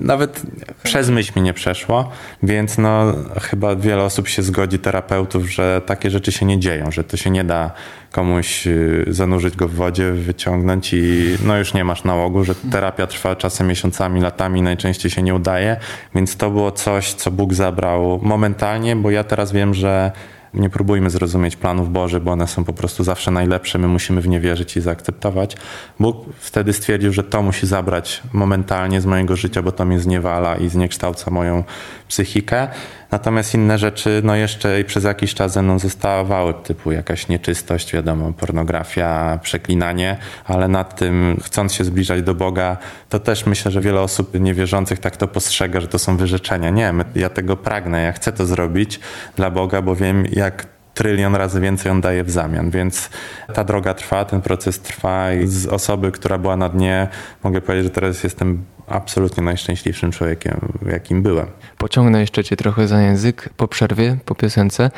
Nawet 0.00 0.42
przez 0.82 1.10
myśl 1.10 1.32
mi 1.36 1.42
nie 1.42 1.52
przeszło, 1.52 2.10
więc 2.42 2.78
no 2.78 3.14
chyba 3.42 3.76
wiele 3.76 4.02
osób 4.02 4.28
się 4.28 4.42
zgodzi, 4.42 4.78
terapeutów, 4.78 5.50
że 5.50 5.82
takie 5.86 6.10
rzeczy 6.10 6.32
się 6.32 6.46
nie 6.46 6.58
dzieją, 6.58 6.90
że 6.90 7.04
to 7.04 7.16
się 7.16 7.30
nie 7.30 7.44
da 7.44 7.70
komuś 8.12 8.66
y, 8.66 9.04
zanurzyć 9.08 9.56
go 9.56 9.68
w 9.68 9.74
wodzie, 9.74 10.12
wyciągnąć 10.12 10.94
i 10.94 11.36
no 11.44 11.58
już 11.58 11.74
nie 11.74 11.84
masz 11.84 12.04
nałogu, 12.04 12.44
że 12.44 12.54
terapia 12.54 13.06
trwa 13.06 13.36
czasem 13.36 13.66
miesiącami, 13.66 14.20
latami, 14.20 14.62
najczęściej 14.62 15.10
się 15.10 15.22
nie 15.22 15.34
udaje, 15.34 15.76
więc 16.14 16.36
to 16.36 16.50
było 16.50 16.72
coś, 16.72 17.14
co 17.14 17.30
Bóg 17.30 17.54
zabrał 17.54 18.20
momentalnie, 18.22 18.96
bo 18.96 19.10
ja 19.10 19.24
teraz 19.24 19.52
wiem, 19.52 19.74
że 19.74 20.12
nie 20.56 20.70
próbujmy 20.70 21.10
zrozumieć 21.10 21.56
planów 21.56 21.92
Bożych, 21.92 22.22
bo 22.22 22.30
one 22.32 22.46
są 22.46 22.64
po 22.64 22.72
prostu 22.72 23.04
zawsze 23.04 23.30
najlepsze, 23.30 23.78
my 23.78 23.88
musimy 23.88 24.20
w 24.20 24.28
nie 24.28 24.40
wierzyć 24.40 24.76
i 24.76 24.80
zaakceptować. 24.80 25.56
Bóg 26.00 26.16
wtedy 26.38 26.72
stwierdził, 26.72 27.12
że 27.12 27.24
to 27.24 27.42
musi 27.42 27.66
zabrać 27.66 28.22
momentalnie 28.32 29.00
z 29.00 29.06
mojego 29.06 29.36
życia, 29.36 29.62
bo 29.62 29.72
to 29.72 29.84
mnie 29.84 30.00
zniewala 30.00 30.56
i 30.56 30.68
zniekształca 30.68 31.30
moją 31.30 31.64
psychikę. 32.08 32.68
Natomiast 33.10 33.54
inne 33.54 33.78
rzeczy, 33.78 34.20
no 34.24 34.36
jeszcze 34.36 34.80
i 34.80 34.84
przez 34.84 35.04
jakiś 35.04 35.34
czas 35.34 35.52
ze 35.52 35.62
mną 35.62 35.78
zostawały, 35.78 36.54
typu 36.54 36.92
jakaś 36.92 37.28
nieczystość, 37.28 37.92
wiadomo, 37.92 38.32
pornografia, 38.32 39.38
przeklinanie, 39.42 40.16
ale 40.44 40.68
nad 40.68 40.98
tym, 40.98 41.40
chcąc 41.44 41.74
się 41.74 41.84
zbliżać 41.84 42.22
do 42.22 42.34
Boga, 42.34 42.76
to 43.08 43.18
też 43.18 43.46
myślę, 43.46 43.70
że 43.70 43.80
wiele 43.80 44.00
osób 44.00 44.40
niewierzących 44.40 44.98
tak 44.98 45.16
to 45.16 45.28
postrzega, 45.28 45.80
że 45.80 45.88
to 45.88 45.98
są 45.98 46.16
wyrzeczenia. 46.16 46.70
Nie, 46.70 46.94
ja 47.14 47.28
tego 47.28 47.56
pragnę, 47.56 48.02
ja 48.02 48.12
chcę 48.12 48.32
to 48.32 48.46
zrobić 48.46 49.00
dla 49.36 49.50
Boga, 49.50 49.82
bo 49.82 49.96
wiem, 49.96 50.24
jak 50.32 50.75
trylion 50.96 51.34
razy 51.34 51.60
więcej 51.60 51.92
on 51.92 52.00
daje 52.00 52.24
w 52.24 52.30
zamian, 52.30 52.70
więc 52.70 53.10
ta 53.54 53.64
droga 53.64 53.94
trwa, 53.94 54.24
ten 54.24 54.42
proces 54.42 54.80
trwa 54.80 55.32
i 55.32 55.46
z 55.46 55.66
osoby, 55.66 56.12
która 56.12 56.38
była 56.38 56.56
na 56.56 56.68
dnie, 56.68 57.08
mogę 57.42 57.60
powiedzieć, 57.60 57.84
że 57.84 57.90
teraz 57.90 58.24
jestem 58.24 58.64
absolutnie 58.86 59.42
najszczęśliwszym 59.42 60.12
człowiekiem, 60.12 60.60
jakim 60.90 61.22
byłem. 61.22 61.46
Pociągnę 61.78 62.20
jeszcze 62.20 62.44
cię 62.44 62.56
trochę 62.56 62.88
za 62.88 63.00
język 63.00 63.48
po 63.56 63.68
przerwie, 63.68 64.16
po 64.24 64.34
piosence 64.34 64.90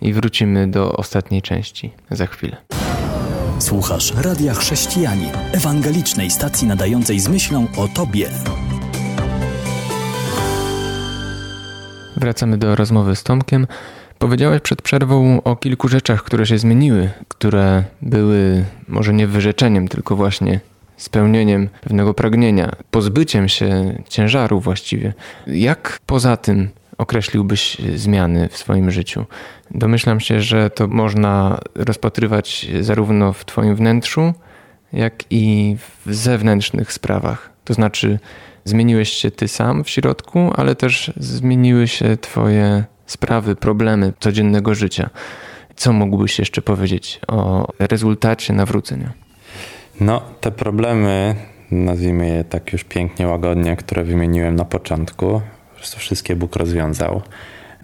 i 0.00 0.12
wrócimy 0.12 0.70
do 0.70 0.92
ostatniej 0.92 1.42
części 1.42 1.92
za 2.10 2.26
chwilę. 2.26 2.56
Słuchasz 3.58 4.14
Radia 4.14 4.54
Chrześcijani, 4.54 5.28
ewangelicznej 5.52 6.30
stacji 6.30 6.68
nadającej 6.68 7.20
z 7.20 7.28
myślą 7.28 7.66
o 7.76 7.88
Tobie. 7.88 8.28
Wracamy 12.16 12.58
do 12.58 12.76
rozmowy 12.76 13.16
z 13.16 13.22
Tomkiem. 13.22 13.66
Powiedziałeś 14.18 14.60
przed 14.60 14.82
przerwą 14.82 15.42
o 15.42 15.56
kilku 15.56 15.88
rzeczach, 15.88 16.22
które 16.22 16.46
się 16.46 16.58
zmieniły, 16.58 17.10
które 17.28 17.84
były 18.02 18.64
może 18.88 19.14
nie 19.14 19.26
wyrzeczeniem, 19.26 19.88
tylko 19.88 20.16
właśnie 20.16 20.60
spełnieniem 20.96 21.68
pewnego 21.80 22.14
pragnienia, 22.14 22.72
pozbyciem 22.90 23.48
się 23.48 23.98
ciężaru 24.08 24.60
właściwie. 24.60 25.14
Jak 25.46 25.98
poza 26.06 26.36
tym 26.36 26.68
określiłbyś 26.98 27.76
zmiany 27.94 28.48
w 28.48 28.56
swoim 28.56 28.90
życiu? 28.90 29.24
Domyślam 29.70 30.20
się, 30.20 30.40
że 30.40 30.70
to 30.70 30.88
można 30.88 31.58
rozpatrywać 31.74 32.66
zarówno 32.80 33.32
w 33.32 33.44
Twoim 33.44 33.76
wnętrzu, 33.76 34.34
jak 34.92 35.24
i 35.30 35.76
w 36.06 36.14
zewnętrznych 36.14 36.92
sprawach. 36.92 37.50
To 37.64 37.74
znaczy, 37.74 38.18
zmieniłeś 38.64 39.12
się 39.12 39.30
Ty 39.30 39.48
sam 39.48 39.84
w 39.84 39.90
środku, 39.90 40.52
ale 40.56 40.74
też 40.74 41.12
zmieniły 41.16 41.88
się 41.88 42.16
Twoje 42.16 42.84
sprawy, 43.06 43.56
problemy 43.56 44.12
codziennego 44.20 44.74
życia. 44.74 45.10
Co 45.76 45.92
mógłbyś 45.92 46.38
jeszcze 46.38 46.62
powiedzieć 46.62 47.20
o 47.28 47.68
rezultacie 47.78 48.52
nawrócenia? 48.52 49.12
No, 50.00 50.22
te 50.40 50.50
problemy, 50.50 51.34
nazwijmy 51.70 52.28
je 52.28 52.44
tak 52.44 52.72
już 52.72 52.84
pięknie, 52.84 53.28
łagodnie, 53.28 53.76
które 53.76 54.04
wymieniłem 54.04 54.56
na 54.56 54.64
początku, 54.64 55.40
wszystkie 55.96 56.36
Bóg 56.36 56.56
rozwiązał. 56.56 57.22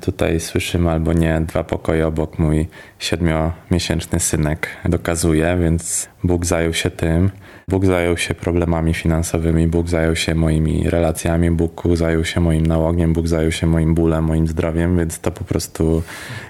Tutaj 0.00 0.40
słyszymy 0.40 0.90
albo 0.90 1.12
nie, 1.12 1.40
dwa 1.40 1.64
pokoje 1.64 2.06
obok 2.06 2.38
mój 2.38 2.68
siedmiomiesięczny 2.98 4.20
synek 4.20 4.68
dokazuje, 4.84 5.56
więc 5.62 6.08
Bóg 6.24 6.46
zajął 6.46 6.74
się 6.74 6.90
tym. 6.90 7.30
Bóg 7.68 7.86
zajął 7.86 8.16
się 8.16 8.34
problemami 8.34 8.94
finansowymi, 8.94 9.68
Bóg 9.68 9.88
zajął 9.88 10.16
się 10.16 10.34
moimi 10.34 10.90
relacjami, 10.90 11.50
Bóg 11.50 11.82
zajął 11.94 12.24
się 12.24 12.40
moim 12.40 12.66
nałogiem, 12.66 13.12
Bóg 13.12 13.28
zajął 13.28 13.52
się 13.52 13.66
moim 13.66 13.94
bólem, 13.94 14.24
moim 14.24 14.48
zdrowiem, 14.48 14.98
więc 14.98 15.20
to 15.20 15.30
po 15.30 15.44
prostu, 15.44 16.02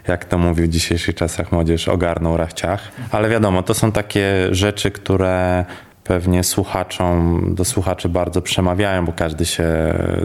jak 0.09 0.25
to 0.25 0.39
mówi 0.39 0.63
w 0.63 0.69
dzisiejszych 0.69 1.15
czasach 1.15 1.53
młodzież, 1.53 1.89
ogarnął 1.89 2.37
rachciach. 2.37 2.93
Ale 3.11 3.29
wiadomo, 3.29 3.63
to 3.63 3.75
są 3.75 3.93
takie 3.93 4.49
rzeczy, 4.51 4.91
które 4.91 5.65
pewnie 6.05 6.45
słuchaczom, 6.45 7.45
do 7.55 7.65
słuchaczy 7.65 8.09
bardzo 8.09 8.43
przemawiają, 8.43 9.05
bo 9.05 9.13
każdy 9.13 9.45
się 9.45 9.69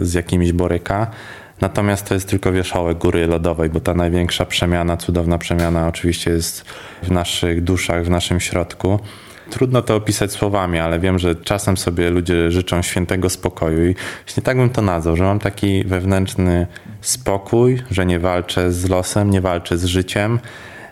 z 0.00 0.14
jakimiś 0.14 0.52
boryka. 0.52 1.10
Natomiast 1.60 2.08
to 2.08 2.14
jest 2.14 2.28
tylko 2.28 2.52
wierzchołek 2.52 2.98
góry 2.98 3.26
lodowej, 3.26 3.70
bo 3.70 3.80
ta 3.80 3.94
największa 3.94 4.46
przemiana, 4.46 4.96
cudowna 4.96 5.38
przemiana 5.38 5.88
oczywiście 5.88 6.30
jest 6.30 6.64
w 7.02 7.10
naszych 7.10 7.64
duszach, 7.64 8.04
w 8.04 8.10
naszym 8.10 8.40
środku. 8.40 9.00
Trudno 9.50 9.82
to 9.82 9.96
opisać 9.96 10.32
słowami, 10.32 10.78
ale 10.78 11.00
wiem, 11.00 11.18
że 11.18 11.34
czasem 11.34 11.76
sobie 11.76 12.10
ludzie 12.10 12.50
życzą 12.50 12.82
świętego 12.82 13.30
spokoju 13.30 13.90
i 13.90 13.94
właśnie 14.24 14.42
tak 14.42 14.56
bym 14.56 14.70
to 14.70 14.82
nazwał, 14.82 15.16
że 15.16 15.24
mam 15.24 15.38
taki 15.38 15.84
wewnętrzny 15.84 16.66
spokój, 17.00 17.82
że 17.90 18.06
nie 18.06 18.18
walczę 18.18 18.72
z 18.72 18.88
losem, 18.88 19.30
nie 19.30 19.40
walczę 19.40 19.78
z 19.78 19.84
życiem, 19.84 20.38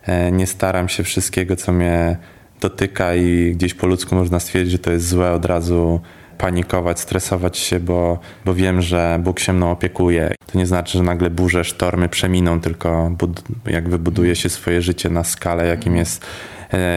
e, 0.06 0.32
nie 0.32 0.46
staram 0.46 0.88
się 0.88 1.02
wszystkiego, 1.02 1.56
co 1.56 1.72
mnie 1.72 2.16
dotyka 2.60 3.14
i 3.14 3.52
gdzieś 3.56 3.74
po 3.74 3.86
ludzku 3.86 4.14
można 4.14 4.40
stwierdzić, 4.40 4.72
że 4.72 4.78
to 4.78 4.92
jest 4.92 5.08
złe, 5.08 5.32
od 5.32 5.44
razu 5.44 6.00
panikować, 6.38 7.00
stresować 7.00 7.58
się, 7.58 7.80
bo, 7.80 8.18
bo 8.44 8.54
wiem, 8.54 8.82
że 8.82 9.20
Bóg 9.22 9.40
się 9.40 9.52
mną 9.52 9.70
opiekuje. 9.70 10.34
To 10.52 10.58
nie 10.58 10.66
znaczy, 10.66 10.98
że 10.98 11.04
nagle 11.04 11.30
burze, 11.30 11.64
sztormy 11.64 12.08
przeminą, 12.08 12.60
tylko 12.60 13.10
bud- 13.18 13.42
jak 13.66 13.88
wybuduje 13.88 14.36
się 14.36 14.48
swoje 14.48 14.82
życie 14.82 15.10
na 15.10 15.24
skalę, 15.24 15.66
jakim 15.66 15.96
jest 15.96 16.26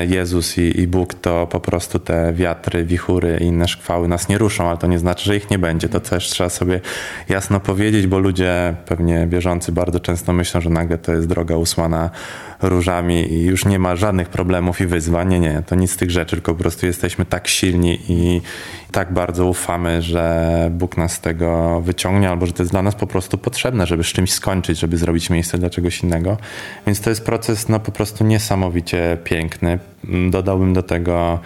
Jezus 0.08 0.58
i, 0.58 0.82
i 0.82 0.88
Bóg, 0.88 1.14
to 1.14 1.48
po 1.48 1.60
prostu 1.60 2.00
te 2.00 2.34
wiatry, 2.34 2.84
wichury 2.84 3.38
i 3.42 3.44
inne 3.44 3.68
szkwały 3.68 4.08
nas 4.08 4.30
nie 4.30 4.38
ruszą, 4.38 4.70
ale 4.70 4.78
to 4.78 4.88
nie 4.88 5.00
znaczy, 5.00 5.26
że 5.26 5.38
ich 5.38 5.50
nie 5.50 5.60
będzie. 5.60 5.90
To 5.90 6.00
też 6.00 6.30
trzeba 6.30 6.50
sobie 6.50 6.80
jasno 7.30 7.60
powiedzieć, 7.60 8.08
bo 8.08 8.20
ludzie 8.20 8.76
pewnie 8.86 9.28
wierzący 9.28 9.72
bardzo 9.72 10.00
często 10.00 10.34
myślą, 10.34 10.62
że 10.62 10.70
nagle 10.70 10.98
to 10.98 11.14
jest 11.14 11.28
droga 11.28 11.58
usłana 11.58 12.10
różami 12.62 13.34
i 13.34 13.44
już 13.44 13.66
nie 13.66 13.80
ma 13.80 13.96
żadnych 13.96 14.30
problemów 14.30 14.82
i 14.82 14.86
wyzwań. 14.86 15.30
Nie, 15.30 15.40
nie, 15.40 15.64
to 15.66 15.76
nic 15.76 15.92
z 15.92 15.98
tych 15.98 16.12
rzeczy, 16.12 16.36
tylko 16.36 16.54
po 16.54 16.60
prostu 16.60 16.86
jesteśmy 16.86 17.26
tak 17.26 17.48
silni 17.48 18.00
i 18.10 18.42
tak 18.92 19.14
bardzo 19.14 19.46
ufamy, 19.46 20.02
że 20.02 20.70
Bóg 20.72 20.98
nas 20.98 21.12
z 21.12 21.20
tego 21.22 21.82
wyciągnie, 21.82 22.30
albo 22.30 22.46
że 22.46 22.54
to 22.54 22.64
jest 22.64 22.72
dla 22.72 22.82
nas 22.82 22.96
po 22.96 23.08
prostu 23.08 23.38
potrzebne, 23.38 23.88
żeby 23.88 24.04
z 24.04 24.08
czymś 24.08 24.34
skończyć, 24.34 24.80
żeby 24.80 24.98
zrobić 24.98 25.30
miejsce 25.30 25.58
dla 25.58 25.70
czegoś 25.70 26.04
innego. 26.04 26.38
Więc 26.86 27.02
to 27.02 27.10
jest 27.10 27.26
proces 27.26 27.70
no, 27.70 27.80
po 27.80 27.92
prostu 27.92 28.24
niesamowicie 28.24 29.18
piękny. 29.24 29.80
Dodałbym 30.30 30.74
do 30.74 30.84
tego 30.84 31.40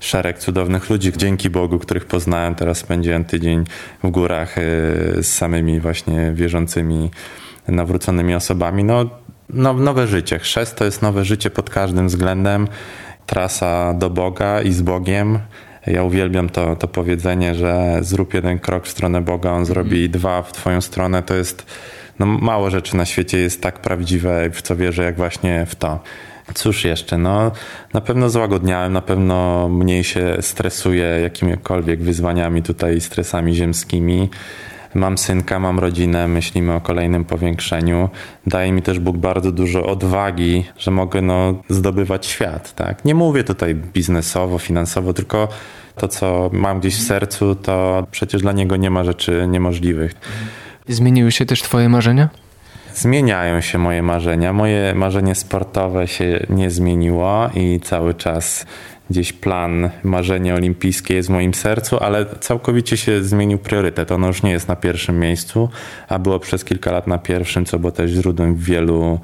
szereg 0.00 0.38
cudownych 0.38 0.90
ludzi, 0.90 1.12
dzięki 1.16 1.50
Bogu, 1.50 1.78
których 1.78 2.06
poznałem. 2.06 2.54
Teraz 2.54 2.78
spędziłem 2.78 3.24
tydzień 3.24 3.64
w 4.02 4.10
górach 4.10 4.58
y, 4.58 4.62
z 5.22 5.26
samymi 5.26 5.80
właśnie 5.80 6.32
wierzącymi, 6.34 7.10
nawróconymi 7.68 8.34
osobami. 8.34 8.84
No, 8.84 9.10
no, 9.50 9.72
nowe 9.72 10.06
życie. 10.06 10.38
Chrzest 10.38 10.76
to 10.76 10.84
jest 10.84 11.02
nowe 11.02 11.24
życie 11.24 11.50
pod 11.50 11.70
każdym 11.70 12.06
względem. 12.06 12.68
Trasa 13.26 13.94
do 13.94 14.10
Boga 14.10 14.62
i 14.62 14.72
z 14.72 14.82
Bogiem 14.82 15.38
Ja 15.86 16.02
uwielbiam 16.02 16.48
to, 16.48 16.76
to 16.76 16.88
powiedzenie, 16.88 17.54
że 17.54 17.98
zrób 18.00 18.34
jeden 18.34 18.58
krok 18.58 18.86
w 18.86 18.88
stronę 18.88 19.20
Boga, 19.20 19.50
On 19.50 19.64
zrobi 19.64 20.04
mhm. 20.04 20.10
dwa 20.10 20.42
w 20.42 20.52
twoją 20.52 20.80
stronę. 20.80 21.22
To 21.22 21.34
jest, 21.34 21.66
no 22.18 22.26
mało 22.26 22.70
rzeczy 22.70 22.96
na 22.96 23.04
świecie 23.04 23.38
jest 23.38 23.62
tak 23.62 23.78
prawdziwe, 23.78 24.50
w 24.50 24.62
co 24.62 24.76
wierzę, 24.76 25.04
jak 25.04 25.16
właśnie 25.16 25.66
w 25.66 25.74
to. 25.74 26.00
Cóż 26.54 26.84
jeszcze, 26.84 27.18
no 27.18 27.50
na 27.94 28.00
pewno 28.00 28.30
złagodniałem, 28.30 28.92
na 28.92 29.02
pewno 29.02 29.68
mniej 29.68 30.04
się 30.04 30.36
stresuję 30.40 31.04
jakimikolwiek 31.04 32.02
wyzwaniami 32.02 32.62
tutaj, 32.62 33.00
stresami 33.00 33.54
ziemskimi. 33.54 34.28
Mam 34.94 35.18
synka, 35.18 35.58
mam 35.58 35.78
rodzinę, 35.78 36.28
myślimy 36.28 36.74
o 36.74 36.80
kolejnym 36.80 37.24
powiększeniu. 37.24 38.08
Daje 38.46 38.72
mi 38.72 38.82
też 38.82 38.98
Bóg 38.98 39.16
bardzo 39.16 39.52
dużo 39.52 39.86
odwagi, 39.86 40.64
że 40.78 40.90
mogę 40.90 41.22
no, 41.22 41.54
zdobywać 41.68 42.26
świat. 42.26 42.74
Tak? 42.74 43.04
Nie 43.04 43.14
mówię 43.14 43.44
tutaj 43.44 43.74
biznesowo, 43.74 44.58
finansowo, 44.58 45.12
tylko 45.12 45.48
to, 45.96 46.08
co 46.08 46.50
mam 46.52 46.80
gdzieś 46.80 46.96
w 46.96 47.02
sercu, 47.02 47.54
to 47.54 48.06
przecież 48.10 48.42
dla 48.42 48.52
niego 48.52 48.76
nie 48.76 48.90
ma 48.90 49.04
rzeczy 49.04 49.46
niemożliwych. 49.48 50.14
Zmieniły 50.88 51.32
się 51.32 51.46
też 51.46 51.62
Twoje 51.62 51.88
marzenia? 51.88 52.28
Zmieniają 52.94 53.60
się 53.60 53.78
moje 53.78 54.02
marzenia. 54.02 54.52
Moje 54.52 54.94
marzenie 54.94 55.34
sportowe 55.34 56.08
się 56.08 56.46
nie 56.50 56.70
zmieniło 56.70 57.50
i 57.54 57.80
cały 57.80 58.14
czas 58.14 58.66
gdzieś 59.10 59.32
plan, 59.32 59.90
marzenie 60.04 60.54
olimpijskie 60.54 61.14
jest 61.14 61.28
w 61.28 61.32
moim 61.32 61.54
sercu, 61.54 61.98
ale 62.00 62.26
całkowicie 62.40 62.96
się 62.96 63.24
zmienił 63.24 63.58
priorytet. 63.58 64.12
Ono 64.12 64.26
już 64.26 64.42
nie 64.42 64.50
jest 64.50 64.68
na 64.68 64.76
pierwszym 64.76 65.18
miejscu, 65.18 65.68
a 66.08 66.18
było 66.18 66.38
przez 66.38 66.64
kilka 66.64 66.92
lat 66.92 67.06
na 67.06 67.18
pierwszym, 67.18 67.64
co 67.64 67.78
było 67.78 67.92
też 67.92 68.10
źródłem 68.10 68.56
wielu 68.56 69.20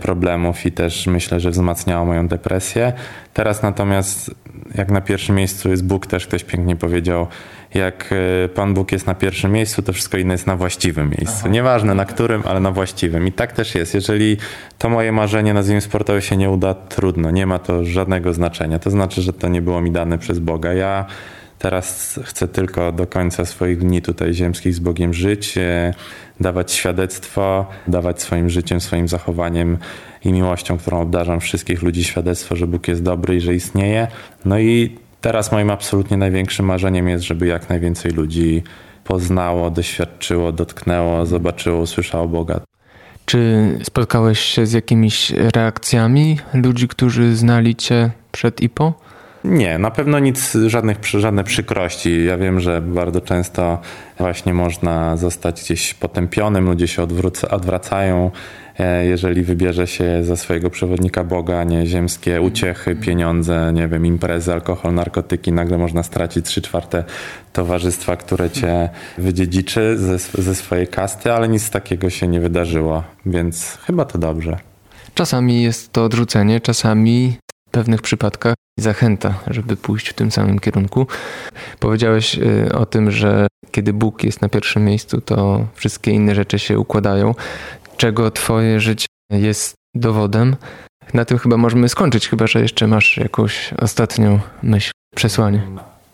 problemów 0.00 0.66
i 0.66 0.72
też 0.72 1.06
myślę, 1.06 1.40
że 1.40 1.50
wzmacniało 1.50 2.06
moją 2.06 2.28
depresję. 2.28 2.92
Teraz 3.34 3.62
natomiast 3.62 4.30
jak 4.74 4.90
na 4.90 5.00
pierwszym 5.00 5.36
miejscu 5.36 5.68
jest 5.68 5.86
Bóg, 5.86 6.06
też 6.06 6.26
ktoś 6.26 6.44
pięknie 6.44 6.76
powiedział, 6.76 7.26
jak 7.76 8.10
e, 8.44 8.48
Pan 8.48 8.74
Bóg 8.74 8.92
jest 8.92 9.06
na 9.06 9.14
pierwszym 9.14 9.52
miejscu, 9.52 9.82
to 9.82 9.92
wszystko 9.92 10.18
inne 10.18 10.34
jest 10.34 10.46
na 10.46 10.56
właściwym 10.56 11.10
miejscu. 11.18 11.36
Aha. 11.40 11.48
Nieważne 11.48 11.94
na 11.94 12.04
którym, 12.04 12.42
ale 12.46 12.60
na 12.60 12.70
właściwym. 12.70 13.26
I 13.26 13.32
tak 13.32 13.52
też 13.52 13.74
jest. 13.74 13.94
Jeżeli 13.94 14.36
to 14.78 14.88
moje 14.88 15.12
marzenie, 15.12 15.54
nazwijmy 15.54 15.80
sportowe, 15.80 16.22
się 16.22 16.36
nie 16.36 16.50
uda, 16.50 16.74
trudno. 16.74 17.30
Nie 17.30 17.46
ma 17.46 17.58
to 17.58 17.84
żadnego 17.84 18.32
znaczenia. 18.32 18.78
To 18.78 18.90
znaczy, 18.90 19.22
że 19.22 19.32
to 19.32 19.48
nie 19.48 19.62
było 19.62 19.80
mi 19.80 19.90
dane 19.90 20.18
przez 20.18 20.38
Boga. 20.38 20.72
Ja 20.72 21.06
teraz 21.58 22.20
chcę 22.24 22.48
tylko 22.48 22.92
do 22.92 23.06
końca 23.06 23.44
swoich 23.44 23.78
dni 23.78 24.02
tutaj 24.02 24.34
ziemskich 24.34 24.74
z 24.74 24.78
Bogiem 24.78 25.14
żyć, 25.14 25.58
e, 25.58 25.94
dawać 26.40 26.72
świadectwo, 26.72 27.66
dawać 27.88 28.22
swoim 28.22 28.50
życiem, 28.50 28.80
swoim 28.80 29.08
zachowaniem 29.08 29.78
i 30.24 30.32
miłością, 30.32 30.78
którą 30.78 31.00
obdarzam 31.00 31.40
wszystkich 31.40 31.82
ludzi 31.82 32.04
świadectwo, 32.04 32.56
że 32.56 32.66
Bóg 32.66 32.88
jest 32.88 33.02
dobry 33.02 33.36
i 33.36 33.40
że 33.40 33.54
istnieje. 33.54 34.06
No 34.44 34.58
i 34.58 34.98
Teraz 35.26 35.52
moim 35.52 35.70
absolutnie 35.70 36.16
największym 36.16 36.66
marzeniem 36.66 37.08
jest, 37.08 37.24
żeby 37.24 37.46
jak 37.46 37.68
najwięcej 37.68 38.12
ludzi 38.12 38.62
poznało, 39.04 39.70
doświadczyło, 39.70 40.52
dotknęło, 40.52 41.26
zobaczyło, 41.26 41.80
usłyszało 41.80 42.28
Boga. 42.28 42.60
Czy 43.24 43.68
spotkałeś 43.82 44.40
się 44.40 44.66
z 44.66 44.72
jakimiś 44.72 45.30
reakcjami 45.30 46.38
ludzi, 46.54 46.88
którzy 46.88 47.36
znali 47.36 47.76
Cię 47.76 48.10
przed 48.32 48.60
IPO? 48.60 48.94
Nie, 49.44 49.78
na 49.78 49.90
pewno 49.90 50.18
nic, 50.18 50.56
żadnych, 50.66 50.98
żadne 51.04 51.44
przykrości. 51.44 52.24
Ja 52.24 52.36
wiem, 52.36 52.60
że 52.60 52.82
bardzo 52.82 53.20
często 53.20 53.78
właśnie 54.18 54.54
można 54.54 55.16
zostać 55.16 55.62
gdzieś 55.62 55.94
potępionym, 55.94 56.64
ludzie 56.64 56.88
się 56.88 57.02
odwróca, 57.02 57.48
odwracają 57.48 58.30
jeżeli 59.02 59.42
wybierze 59.42 59.86
się 59.86 60.24
za 60.24 60.36
swojego 60.36 60.70
przewodnika 60.70 61.24
Boga, 61.24 61.64
nie 61.64 61.86
ziemskie 61.86 62.40
uciechy, 62.40 62.96
pieniądze, 62.96 63.72
nie 63.74 63.88
wiem, 63.88 64.06
imprezy, 64.06 64.52
alkohol, 64.52 64.94
narkotyki, 64.94 65.52
nagle 65.52 65.78
można 65.78 66.02
stracić 66.02 66.46
trzy 66.46 66.62
czwarte 66.62 67.04
towarzystwa, 67.52 68.16
które 68.16 68.50
cię 68.50 68.88
wydziedziczy 69.18 69.98
ze, 69.98 70.18
ze 70.18 70.54
swojej 70.54 70.88
kasty, 70.88 71.32
ale 71.32 71.48
nic 71.48 71.70
takiego 71.70 72.10
się 72.10 72.28
nie 72.28 72.40
wydarzyło, 72.40 73.02
więc 73.26 73.78
chyba 73.86 74.04
to 74.04 74.18
dobrze. 74.18 74.58
Czasami 75.14 75.62
jest 75.62 75.92
to 75.92 76.04
odrzucenie, 76.04 76.60
czasami 76.60 77.36
w 77.68 77.70
pewnych 77.70 78.02
przypadkach 78.02 78.54
zachęta, 78.78 79.34
żeby 79.46 79.76
pójść 79.76 80.08
w 80.08 80.14
tym 80.14 80.30
samym 80.30 80.58
kierunku. 80.58 81.06
Powiedziałeś 81.80 82.38
y, 82.38 82.74
o 82.74 82.86
tym, 82.86 83.10
że 83.10 83.46
kiedy 83.70 83.92
Bóg 83.92 84.24
jest 84.24 84.42
na 84.42 84.48
pierwszym 84.48 84.84
miejscu, 84.84 85.20
to 85.20 85.66
wszystkie 85.74 86.10
inne 86.10 86.34
rzeczy 86.34 86.58
się 86.58 86.78
układają 86.78 87.34
czego 87.96 88.30
Twoje 88.30 88.80
życie 88.80 89.06
jest 89.30 89.74
dowodem. 89.94 90.56
Na 91.14 91.24
tym 91.24 91.38
chyba 91.38 91.56
możemy 91.56 91.88
skończyć, 91.88 92.28
chyba 92.28 92.46
że 92.46 92.60
jeszcze 92.60 92.86
masz 92.86 93.16
jakąś 93.16 93.72
ostatnią 93.72 94.40
myśl, 94.62 94.90
przesłanie 95.16 95.62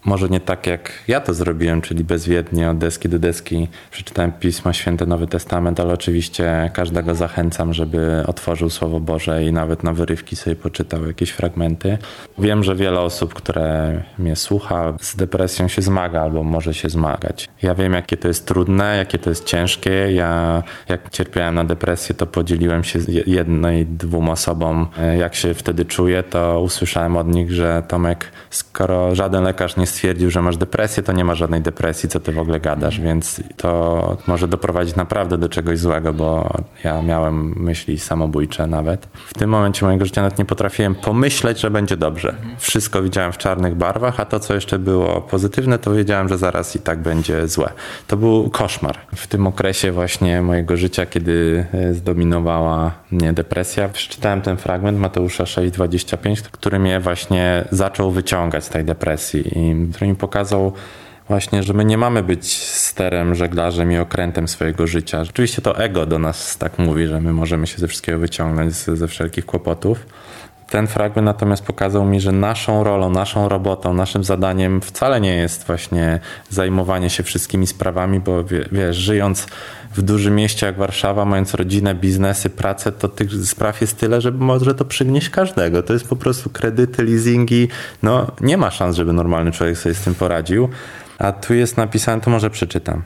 może 0.04 0.28
nie 0.28 0.40
tak 0.40 0.66
jak 0.66 0.92
ja 1.08 1.20
to 1.20 1.34
zrobiłem, 1.34 1.80
czyli 1.80 2.04
bezwiednie 2.04 2.70
od 2.70 2.78
deski 2.78 3.08
do 3.08 3.18
deski 3.18 3.68
przeczytałem 3.90 4.32
Pismo 4.32 4.72
Święte, 4.72 5.06
Nowy 5.06 5.26
Testament, 5.26 5.80
ale 5.80 5.94
oczywiście 5.94 6.70
każdego 6.74 7.14
zachęcam, 7.14 7.72
żeby 7.72 8.22
otworzył 8.26 8.70
Słowo 8.70 9.00
Boże 9.00 9.44
i 9.44 9.52
nawet 9.52 9.82
na 9.82 9.92
wyrywki 9.92 10.36
sobie 10.36 10.56
poczytał 10.56 11.06
jakieś 11.06 11.30
fragmenty. 11.30 11.98
Wiem, 12.38 12.64
że 12.64 12.76
wiele 12.76 13.00
osób, 13.00 13.34
które 13.34 14.02
mnie 14.18 14.36
słucha, 14.36 14.94
z 15.00 15.16
depresją 15.16 15.68
się 15.68 15.82
zmaga 15.82 16.20
albo 16.22 16.42
może 16.42 16.74
się 16.74 16.88
zmagać. 16.88 17.48
Ja 17.62 17.74
wiem, 17.74 17.92
jakie 17.92 18.16
to 18.16 18.28
jest 18.28 18.46
trudne, 18.46 18.96
jakie 18.96 19.18
to 19.18 19.30
jest 19.30 19.44
ciężkie. 19.44 20.12
Ja, 20.12 20.62
jak 20.88 21.10
cierpiałem 21.10 21.54
na 21.54 21.64
depresję, 21.64 22.14
to 22.14 22.26
podzieliłem 22.26 22.84
się 22.84 22.98
jednej, 23.26 23.86
dwóm 23.86 24.28
osobom, 24.28 24.86
e, 24.98 25.16
jak 25.16 25.34
się 25.34 25.54
wtedy 25.54 25.84
czuję, 25.84 26.22
to 26.22 26.60
usłyszałem 26.60 27.16
od 27.16 27.28
nich, 27.28 27.52
że 27.52 27.82
Tomek, 27.88 28.32
skoro 28.50 29.14
żaden 29.14 29.44
lekarz 29.44 29.76
nie 29.76 29.86
stwierdził, 29.92 30.30
że 30.30 30.42
masz 30.42 30.56
depresję, 30.56 31.02
to 31.02 31.12
nie 31.12 31.24
ma 31.24 31.34
żadnej 31.34 31.60
depresji, 31.60 32.08
co 32.08 32.20
ty 32.20 32.32
w 32.32 32.38
ogóle 32.38 32.60
gadasz, 32.60 33.00
więc 33.00 33.40
to 33.56 34.16
może 34.26 34.48
doprowadzić 34.48 34.96
naprawdę 34.96 35.38
do 35.38 35.48
czegoś 35.48 35.78
złego, 35.78 36.12
bo 36.12 36.50
ja 36.84 37.02
miałem 37.02 37.54
myśli 37.56 37.98
samobójcze 37.98 38.66
nawet. 38.66 39.06
W 39.26 39.34
tym 39.34 39.50
momencie 39.50 39.86
mojego 39.86 40.04
życia 40.04 40.22
nawet 40.22 40.38
nie 40.38 40.44
potrafiłem 40.44 40.94
pomyśleć, 40.94 41.60
że 41.60 41.70
będzie 41.70 41.96
dobrze. 41.96 42.34
Wszystko 42.58 43.02
widziałem 43.02 43.32
w 43.32 43.38
czarnych 43.38 43.74
barwach, 43.74 44.20
a 44.20 44.24
to, 44.24 44.40
co 44.40 44.54
jeszcze 44.54 44.78
było 44.78 45.20
pozytywne, 45.20 45.78
to 45.78 45.94
wiedziałem, 45.94 46.28
że 46.28 46.38
zaraz 46.38 46.76
i 46.76 46.78
tak 46.78 47.02
będzie 47.02 47.48
złe. 47.48 47.72
To 48.06 48.16
był 48.16 48.50
koszmar. 48.50 48.98
W 49.14 49.26
tym 49.26 49.46
okresie 49.46 49.92
właśnie 49.92 50.42
mojego 50.42 50.76
życia, 50.76 51.06
kiedy 51.06 51.66
e, 51.74 51.94
zdominowała 51.94 52.92
mnie 53.10 53.32
depresja, 53.32 53.88
przeczytałem 53.88 54.42
ten 54.42 54.56
fragment 54.56 54.98
Mateusza 54.98 55.44
6,25, 55.44 56.42
który 56.42 56.78
mnie 56.78 57.00
właśnie 57.00 57.64
zaczął 57.70 58.10
wyciągać 58.10 58.64
z 58.64 58.68
tej 58.68 58.84
depresji 58.84 59.58
i 59.58 59.74
który 59.90 60.06
mi 60.06 60.16
pokazał 60.16 60.72
właśnie, 61.28 61.62
że 61.62 61.72
my 61.72 61.84
nie 61.84 61.98
mamy 61.98 62.22
być 62.22 62.52
sterem, 62.62 63.34
żeglarzem 63.34 63.92
i 63.92 63.98
okrętem 63.98 64.48
swojego 64.48 64.86
życia. 64.86 65.24
Rzeczywiście 65.24 65.62
to 65.62 65.78
ego 65.78 66.06
do 66.06 66.18
nas 66.18 66.58
tak 66.58 66.78
mówi, 66.78 67.06
że 67.06 67.20
my 67.20 67.32
możemy 67.32 67.66
się 67.66 67.78
ze 67.78 67.88
wszystkiego 67.88 68.18
wyciągnąć, 68.18 68.74
ze 68.74 69.08
wszelkich 69.08 69.46
kłopotów. 69.46 70.06
Ten 70.72 70.86
fragment 70.86 71.26
natomiast 71.26 71.64
pokazał 71.64 72.04
mi, 72.04 72.20
że 72.20 72.32
naszą 72.32 72.84
rolą, 72.84 73.10
naszą 73.10 73.48
robotą, 73.48 73.94
naszym 73.94 74.24
zadaniem 74.24 74.80
wcale 74.80 75.20
nie 75.20 75.36
jest 75.36 75.66
właśnie 75.66 76.20
zajmowanie 76.50 77.10
się 77.10 77.22
wszystkimi 77.22 77.66
sprawami, 77.66 78.20
bo 78.20 78.44
wiesz, 78.72 78.96
żyjąc 78.96 79.46
w 79.94 80.02
dużym 80.02 80.34
mieście 80.34 80.66
jak 80.66 80.76
Warszawa, 80.76 81.24
mając 81.24 81.54
rodzinę, 81.54 81.94
biznesy, 81.94 82.50
pracę, 82.50 82.92
to 82.92 83.08
tych 83.08 83.34
spraw 83.46 83.80
jest 83.80 83.98
tyle, 83.98 84.20
że 84.20 84.30
może 84.30 84.74
to 84.74 84.84
przygnieść 84.84 85.30
każdego. 85.30 85.82
To 85.82 85.92
jest 85.92 86.08
po 86.08 86.16
prostu 86.16 86.50
kredyty, 86.50 87.04
leasingi. 87.04 87.68
No 88.02 88.26
nie 88.40 88.56
ma 88.56 88.70
szans, 88.70 88.96
żeby 88.96 89.12
normalny 89.12 89.52
człowiek 89.52 89.78
sobie 89.78 89.94
z 89.94 90.00
tym 90.00 90.14
poradził. 90.14 90.68
A 91.18 91.32
tu 91.32 91.54
jest 91.54 91.76
napisane, 91.76 92.22
to 92.22 92.30
może 92.30 92.50
przeczytam. 92.50 93.02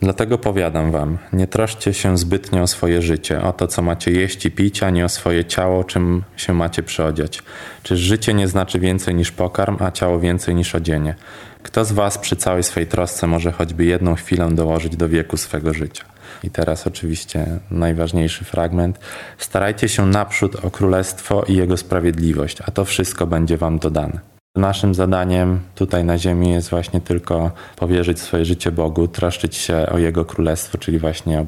Dlatego 0.00 0.38
powiadam 0.38 0.92
wam, 0.92 1.18
nie 1.32 1.46
troszcie 1.46 1.94
się 1.94 2.18
zbytnio 2.18 2.62
o 2.62 2.66
swoje 2.66 3.02
życie, 3.02 3.42
o 3.42 3.52
to, 3.52 3.66
co 3.66 3.82
macie 3.82 4.10
jeść 4.10 4.46
i 4.46 4.50
pić, 4.50 4.82
ani 4.82 5.02
o 5.02 5.08
swoje 5.08 5.44
ciało, 5.44 5.84
czym 5.84 6.22
się 6.36 6.54
macie 6.54 6.82
przyodziać. 6.82 7.42
Czyż 7.82 8.00
życie 8.00 8.34
nie 8.34 8.48
znaczy 8.48 8.80
więcej 8.80 9.14
niż 9.14 9.32
pokarm, 9.32 9.76
a 9.80 9.90
ciało 9.90 10.20
więcej 10.20 10.54
niż 10.54 10.74
odzienie? 10.74 11.14
Kto 11.62 11.84
z 11.84 11.92
was 11.92 12.18
przy 12.18 12.36
całej 12.36 12.62
swej 12.62 12.86
trosce 12.86 13.26
może 13.26 13.52
choćby 13.52 13.84
jedną 13.84 14.14
chwilę 14.14 14.48
dołożyć 14.52 14.96
do 14.96 15.08
wieku 15.08 15.36
swego 15.36 15.74
życia? 15.74 16.04
I 16.42 16.50
teraz 16.50 16.86
oczywiście 16.86 17.46
najważniejszy 17.70 18.44
fragment. 18.44 18.98
Starajcie 19.38 19.88
się 19.88 20.06
naprzód 20.06 20.64
o 20.64 20.70
królestwo 20.70 21.44
i 21.48 21.56
jego 21.56 21.76
sprawiedliwość, 21.76 22.58
a 22.66 22.70
to 22.70 22.84
wszystko 22.84 23.26
będzie 23.26 23.56
wam 23.56 23.78
dodane. 23.78 24.37
Naszym 24.58 24.94
zadaniem 24.94 25.60
tutaj 25.74 26.04
na 26.04 26.18
Ziemi 26.18 26.50
jest 26.50 26.70
właśnie 26.70 27.00
tylko 27.00 27.50
powierzyć 27.76 28.20
swoje 28.20 28.44
życie 28.44 28.70
Bogu, 28.70 29.08
troszczyć 29.08 29.56
się 29.56 29.86
o 29.92 29.98
Jego 29.98 30.24
królestwo, 30.24 30.78
czyli 30.78 30.98
właśnie 30.98 31.40
o, 31.40 31.44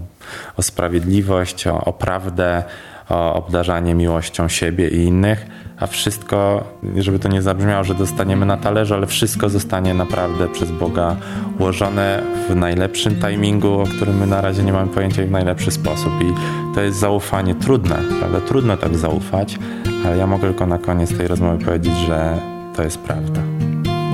o 0.57 0.63
sprawiedliwość, 0.63 1.67
o, 1.67 1.85
o 1.85 1.93
prawdę, 1.93 2.65
o 3.09 3.35
obdarzanie 3.35 3.95
miłością 3.95 4.49
siebie 4.49 4.89
i 4.89 4.97
innych, 4.97 5.47
a 5.79 5.87
wszystko, 5.87 6.65
żeby 6.97 7.19
to 7.19 7.29
nie 7.29 7.43
zabrzmiało, 7.43 7.85
że 7.85 7.95
dostaniemy 7.95 8.47
na 8.47 8.57
talerzu, 8.57 8.95
ale 8.95 9.07
wszystko 9.07 9.49
zostanie 9.49 9.95
naprawdę 9.95 10.49
przez 10.49 10.71
Boga 10.71 11.17
ułożone 11.59 12.23
w 12.49 12.57
najlepszym 12.57 13.21
timingu, 13.21 13.81
o 13.81 13.85
którym 13.85 14.19
my 14.19 14.27
na 14.27 14.41
razie 14.41 14.63
nie 14.63 14.73
mamy 14.73 14.91
pojęcia 14.91 15.27
w 15.27 15.31
najlepszy 15.31 15.71
sposób. 15.71 16.13
I 16.23 16.35
to 16.75 16.81
jest 16.81 16.99
zaufanie 16.99 17.55
trudne, 17.55 17.97
prawda? 18.19 18.41
Trudno 18.41 18.77
tak 18.77 18.97
zaufać, 18.97 19.59
ale 20.07 20.17
ja 20.17 20.27
mogę 20.27 20.49
tylko 20.49 20.67
na 20.67 20.79
koniec 20.79 21.17
tej 21.17 21.29
rozmowy 21.29 21.65
powiedzieć, 21.65 21.97
że 21.97 22.39
to 22.81 22.85
jest 22.85 22.99
prawda. 22.99 23.41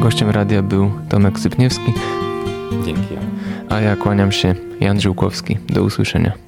Gościem 0.00 0.30
radia 0.30 0.62
był 0.62 0.90
Tomek 1.08 1.38
Sypniewski. 1.38 1.92
Dzięki. 2.84 3.14
A 3.68 3.80
ja 3.80 3.96
kłaniam 3.96 4.32
się, 4.32 4.54
Jan 4.80 5.00
Żyłkowski. 5.00 5.58
Do 5.68 5.82
usłyszenia. 5.82 6.45